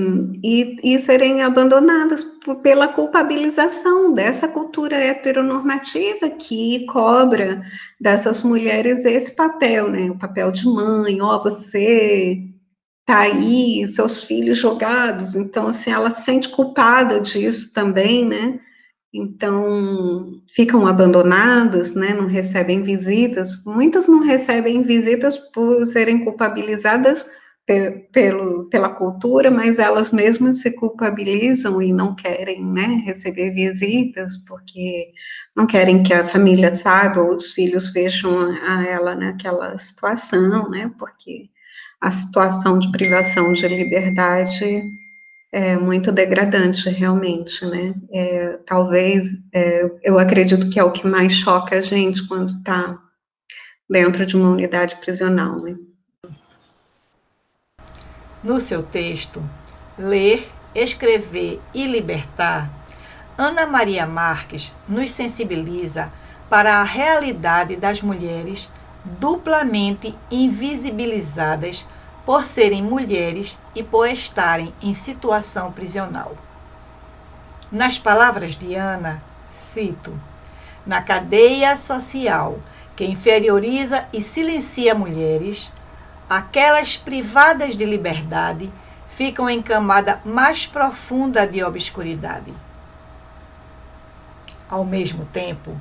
e, 0.43 0.75
e, 0.83 0.99
serem 0.99 1.43
abandonadas 1.43 2.25
pela 2.63 2.87
culpabilização 2.87 4.11
dessa 4.11 4.47
cultura 4.47 4.95
heteronormativa 4.95 6.31
que 6.31 6.85
cobra 6.87 7.61
dessas 8.01 8.41
mulheres 8.41 9.05
esse 9.05 9.35
papel, 9.35 9.89
né? 9.89 10.09
O 10.09 10.17
papel 10.17 10.51
de 10.51 10.65
mãe, 10.65 11.21
ó, 11.21 11.35
oh, 11.35 11.43
você 11.43 12.39
tá 13.05 13.19
aí, 13.19 13.87
seus 13.87 14.23
filhos 14.23 14.57
jogados, 14.57 15.35
então, 15.35 15.67
assim, 15.67 15.91
ela 15.91 16.09
se 16.09 16.23
sente 16.23 16.49
culpada 16.49 17.19
disso 17.19 17.71
também, 17.71 18.25
né? 18.25 18.59
Então, 19.13 20.41
ficam 20.49 20.87
abandonadas, 20.87 21.93
né? 21.93 22.15
Não 22.15 22.25
recebem 22.25 22.81
visitas, 22.81 23.63
muitas 23.63 24.07
não 24.07 24.21
recebem 24.21 24.81
visitas 24.81 25.37
por 25.37 25.85
serem 25.85 26.23
culpabilizadas 26.23 27.27
pelo, 27.65 28.65
pela 28.69 28.89
cultura, 28.89 29.49
mas 29.49 29.79
elas 29.79 30.11
mesmas 30.11 30.59
se 30.59 30.71
culpabilizam 30.71 31.81
e 31.81 31.93
não 31.93 32.13
querem, 32.13 32.63
né, 32.65 33.01
receber 33.05 33.51
visitas, 33.51 34.35
porque 34.45 35.11
não 35.55 35.65
querem 35.65 36.03
que 36.03 36.13
a 36.13 36.27
família 36.27 36.73
saiba 36.73 37.21
ou 37.21 37.35
os 37.35 37.53
filhos 37.53 37.93
vejam 37.93 38.37
a 38.67 38.85
ela 38.85 39.15
naquela 39.15 39.77
situação, 39.77 40.69
né, 40.69 40.91
porque 40.99 41.49
a 42.01 42.11
situação 42.11 42.77
de 42.77 42.91
privação 42.91 43.53
de 43.53 43.65
liberdade 43.67 44.83
é 45.53 45.77
muito 45.77 46.11
degradante, 46.11 46.89
realmente, 46.89 47.65
né, 47.65 47.93
é, 48.11 48.57
talvez, 48.65 49.25
é, 49.53 49.89
eu 50.03 50.19
acredito 50.19 50.69
que 50.69 50.79
é 50.79 50.83
o 50.83 50.91
que 50.91 51.07
mais 51.07 51.31
choca 51.33 51.77
a 51.77 51.81
gente 51.81 52.27
quando 52.27 52.57
está 52.57 52.99
dentro 53.89 54.25
de 54.25 54.35
uma 54.35 54.49
unidade 54.49 54.97
prisional, 54.97 55.61
né. 55.61 55.75
No 58.43 58.59
seu 58.59 58.83
texto, 58.83 59.41
Ler, 59.97 60.51
Escrever 60.75 61.61
e 61.73 61.87
Libertar, 61.87 62.69
Ana 63.37 63.65
Maria 63.65 64.05
Marques 64.05 64.73
nos 64.85 65.11
sensibiliza 65.11 66.11
para 66.49 66.79
a 66.79 66.83
realidade 66.83 67.77
das 67.77 68.01
mulheres 68.01 68.69
duplamente 69.05 70.13
invisibilizadas 70.29 71.87
por 72.25 72.45
serem 72.45 72.83
mulheres 72.83 73.57
e 73.73 73.81
por 73.81 74.09
estarem 74.09 74.73
em 74.81 74.93
situação 74.93 75.71
prisional. 75.71 76.35
Nas 77.71 77.97
palavras 77.97 78.57
de 78.57 78.75
Ana, 78.75 79.23
cito: 79.73 80.13
Na 80.85 81.01
cadeia 81.01 81.77
social 81.77 82.59
que 82.93 83.05
inferioriza 83.05 84.05
e 84.11 84.21
silencia 84.21 84.93
mulheres, 84.93 85.71
aquelas 86.29 86.97
privadas 86.97 87.75
de 87.75 87.85
liberdade 87.85 88.71
ficam 89.09 89.49
em 89.49 89.61
camada 89.61 90.21
mais 90.25 90.65
profunda 90.65 91.45
de 91.47 91.63
obscuridade. 91.63 92.53
Ao 94.69 94.83
mesmo 94.83 95.25
tempo, 95.25 95.79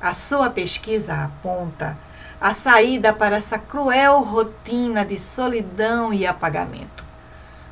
a 0.00 0.12
sua 0.12 0.50
pesquisa 0.50 1.14
aponta 1.14 1.96
a 2.40 2.52
saída 2.52 3.12
para 3.12 3.36
essa 3.36 3.56
cruel 3.56 4.20
rotina 4.22 5.04
de 5.04 5.16
solidão 5.16 6.12
e 6.12 6.26
apagamento. 6.26 7.04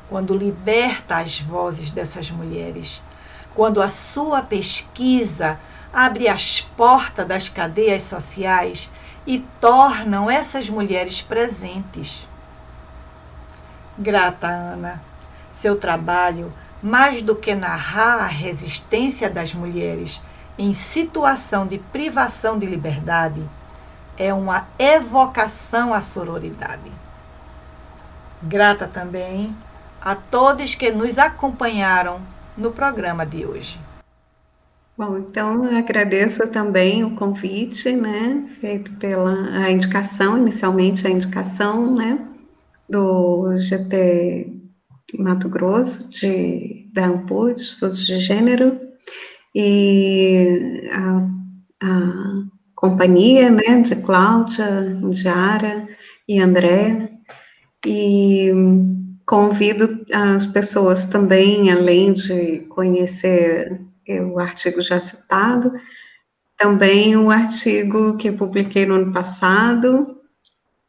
Quando 0.09 0.33
liberta 0.35 1.17
as 1.17 1.41
vozes 1.41 1.91
dessas 1.91 2.31
mulheres, 2.31 3.01
quando 3.53 3.81
a 3.81 3.89
sua 3.89 4.41
pesquisa 4.41 5.59
abre 5.93 6.29
as 6.29 6.61
portas 6.61 7.27
das 7.27 7.49
cadeias 7.49 8.03
sociais 8.03 8.89
e 9.25 9.39
tornam 9.59 10.29
essas 10.29 10.69
mulheres 10.69 11.21
presentes. 11.21 12.27
Grata 13.97 14.47
Ana, 14.47 15.01
seu 15.53 15.75
trabalho, 15.75 16.51
mais 16.81 17.21
do 17.21 17.35
que 17.35 17.53
narrar 17.53 18.23
a 18.23 18.27
resistência 18.27 19.29
das 19.29 19.53
mulheres 19.53 20.21
em 20.57 20.73
situação 20.73 21.67
de 21.67 21.77
privação 21.77 22.57
de 22.57 22.65
liberdade, 22.65 23.43
é 24.17 24.33
uma 24.33 24.67
evocação 24.77 25.93
à 25.93 26.01
sororidade. 26.01 26.91
Grata 28.41 28.87
também 28.87 29.55
a 30.01 30.15
todos 30.15 30.73
que 30.73 30.91
nos 30.91 31.17
acompanharam 31.17 32.21
no 32.57 32.71
programa 32.71 33.25
de 33.25 33.45
hoje. 33.45 33.79
Bom, 34.97 35.17
então 35.17 35.63
agradeço 35.63 36.47
também 36.51 37.03
o 37.03 37.15
convite, 37.15 37.91
né, 37.93 38.45
feito 38.59 38.91
pela 38.97 39.63
a 39.63 39.71
indicação, 39.71 40.37
inicialmente 40.37 41.07
a 41.07 41.09
indicação, 41.09 41.95
né, 41.95 42.27
do 42.89 43.57
GT 43.57 44.53
Mato 45.17 45.49
Grosso, 45.49 46.09
de, 46.11 46.89
da 46.93 47.05
AMPU, 47.05 47.53
de 47.53 47.61
Estudos 47.61 48.05
de 48.05 48.19
Gênero, 48.19 48.79
e 49.55 50.81
a, 50.91 51.27
a 51.83 52.43
companhia, 52.75 53.49
né, 53.49 53.81
de 53.81 53.95
Cláudia, 53.95 54.99
Diara 55.09 55.87
e 56.27 56.39
André, 56.39 57.11
e 57.85 58.51
convido 59.25 60.05
as 60.13 60.45
pessoas 60.45 61.05
também, 61.05 61.71
além 61.71 62.13
de 62.13 62.59
conhecer 62.69 63.81
o 64.07 64.39
artigo 64.39 64.81
já 64.81 65.01
citado, 65.01 65.71
também 66.57 67.17
o 67.17 67.29
artigo 67.29 68.17
que 68.17 68.31
publiquei 68.31 68.85
no 68.85 68.95
ano 68.95 69.11
passado, 69.11 70.21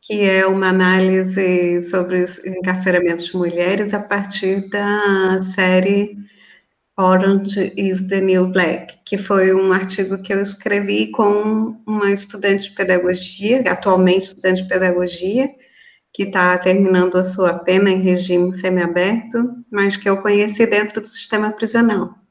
que 0.01 0.23
é 0.23 0.47
uma 0.47 0.69
análise 0.69 1.83
sobre 1.83 2.23
os 2.23 2.45
encarceramentos 2.45 3.27
de 3.27 3.37
mulheres 3.37 3.95
a 3.95 4.01
partir 4.01 4.69
da 4.69 5.41
série 5.41 6.17
Orange 6.99 7.73
is 7.77 8.07
the 8.09 8.21
New 8.21 8.49
Black, 8.49 8.99
que 9.07 9.17
foi 9.17 9.55
um 9.55 9.73
artigo 9.73 10.23
que 10.23 10.33
eu 10.33 10.43
escrevi 10.43 11.11
com 11.11 11.77
uma 11.87 12.11
estudante 12.11 12.65
de 12.65 12.75
pedagogia, 12.75 13.63
atualmente 13.67 14.27
estudante 14.27 14.63
de 14.63 14.69
pedagogia, 14.69 15.51
que 16.13 16.25
está 16.25 16.59
terminando 16.59 17.17
a 17.17 17.23
sua 17.23 17.55
pena 17.61 17.91
em 17.91 18.03
regime 18.03 18.55
semiaberto, 18.55 19.39
mas 19.71 19.97
que 19.97 20.09
eu 20.09 20.21
conheci 20.21 20.67
dentro 20.67 21.01
do 21.01 21.07
sistema 21.07 21.51
prisional. 21.51 22.22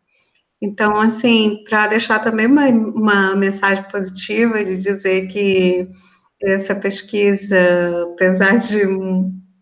Então, 0.62 1.00
assim, 1.00 1.64
para 1.68 1.88
deixar 1.88 2.20
também 2.20 2.46
uma, 2.46 2.68
uma 2.68 3.36
mensagem 3.36 3.84
positiva 3.86 4.64
de 4.64 4.78
dizer 4.78 5.28
que 5.28 5.90
essa 6.44 6.76
pesquisa, 6.76 7.58
apesar 8.14 8.58
de 8.58 8.82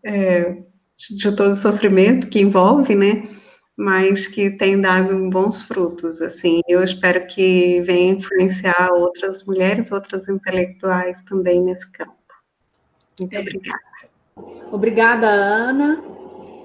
é, 0.04 0.62
de 1.08 1.32
todo 1.32 1.50
o 1.50 1.54
sofrimento 1.54 2.28
que 2.28 2.40
envolve, 2.40 2.94
né? 2.94 3.28
Mas 3.76 4.26
que 4.26 4.50
tem 4.50 4.78
dado 4.78 5.30
bons 5.30 5.62
frutos, 5.62 6.20
assim. 6.20 6.60
Eu 6.68 6.82
espero 6.82 7.26
que 7.26 7.80
venha 7.82 8.12
influenciar 8.12 8.90
outras 8.92 9.44
mulheres, 9.44 9.90
outras 9.90 10.28
intelectuais 10.28 11.22
também 11.22 11.62
nesse 11.62 11.90
campo. 11.90 12.12
Muito 13.18 13.38
obrigada. 13.38 13.80
Obrigada, 14.70 15.26
Ana. 15.28 16.02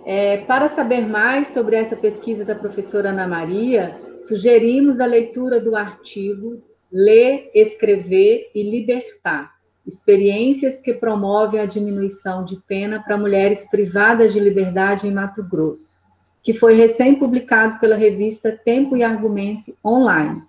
É, 0.05 0.37
para 0.37 0.67
saber 0.67 1.07
mais 1.07 1.47
sobre 1.47 1.77
essa 1.77 1.95
pesquisa 1.95 2.45
da 2.45 2.53
professora 2.53 3.09
Ana 3.09 3.27
Maria, 3.27 3.99
sugerimos 4.17 4.99
a 4.99 5.05
leitura 5.05 5.59
do 5.59 5.75
artigo 5.75 6.61
Ler, 6.91 7.49
Escrever 7.53 8.49
e 8.53 8.63
Libertar 8.63 9.55
experiências 9.85 10.79
que 10.79 10.93
promovem 10.93 11.59
a 11.59 11.65
diminuição 11.65 12.43
de 12.43 12.57
pena 12.61 13.01
para 13.03 13.17
mulheres 13.17 13.69
privadas 13.69 14.33
de 14.33 14.39
liberdade 14.39 15.07
em 15.07 15.11
Mato 15.11 15.43
Grosso, 15.43 16.01
que 16.41 16.53
foi 16.53 16.73
recém-publicado 16.73 17.79
pela 17.79 17.95
revista 17.95 18.51
Tempo 18.51 18.97
e 18.97 19.03
Argumento 19.03 19.77
online. 19.85 20.41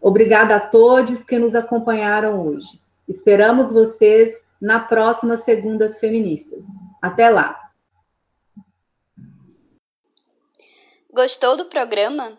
Obrigada 0.00 0.56
a 0.56 0.60
todos 0.60 1.22
que 1.22 1.38
nos 1.38 1.54
acompanharam 1.54 2.46
hoje. 2.46 2.80
Esperamos 3.06 3.70
vocês 3.70 4.40
na 4.60 4.80
próxima 4.80 5.36
Segundas 5.36 6.00
Feministas. 6.00 6.64
Até 7.02 7.28
lá! 7.28 7.58
Gostou 11.12 11.56
do 11.56 11.66
programa? 11.66 12.38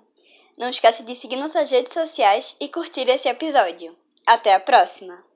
Não 0.58 0.70
esqueça 0.70 1.04
de 1.04 1.16
seguir 1.16 1.38
nossas 1.38 1.72
redes 1.72 1.94
sociais 1.94 2.56
e 2.60 2.68
curtir 2.70 3.10
esse 3.10 3.30
episódio. 3.30 3.96
Até 4.28 4.54
a 4.54 4.60
próxima! 4.60 5.31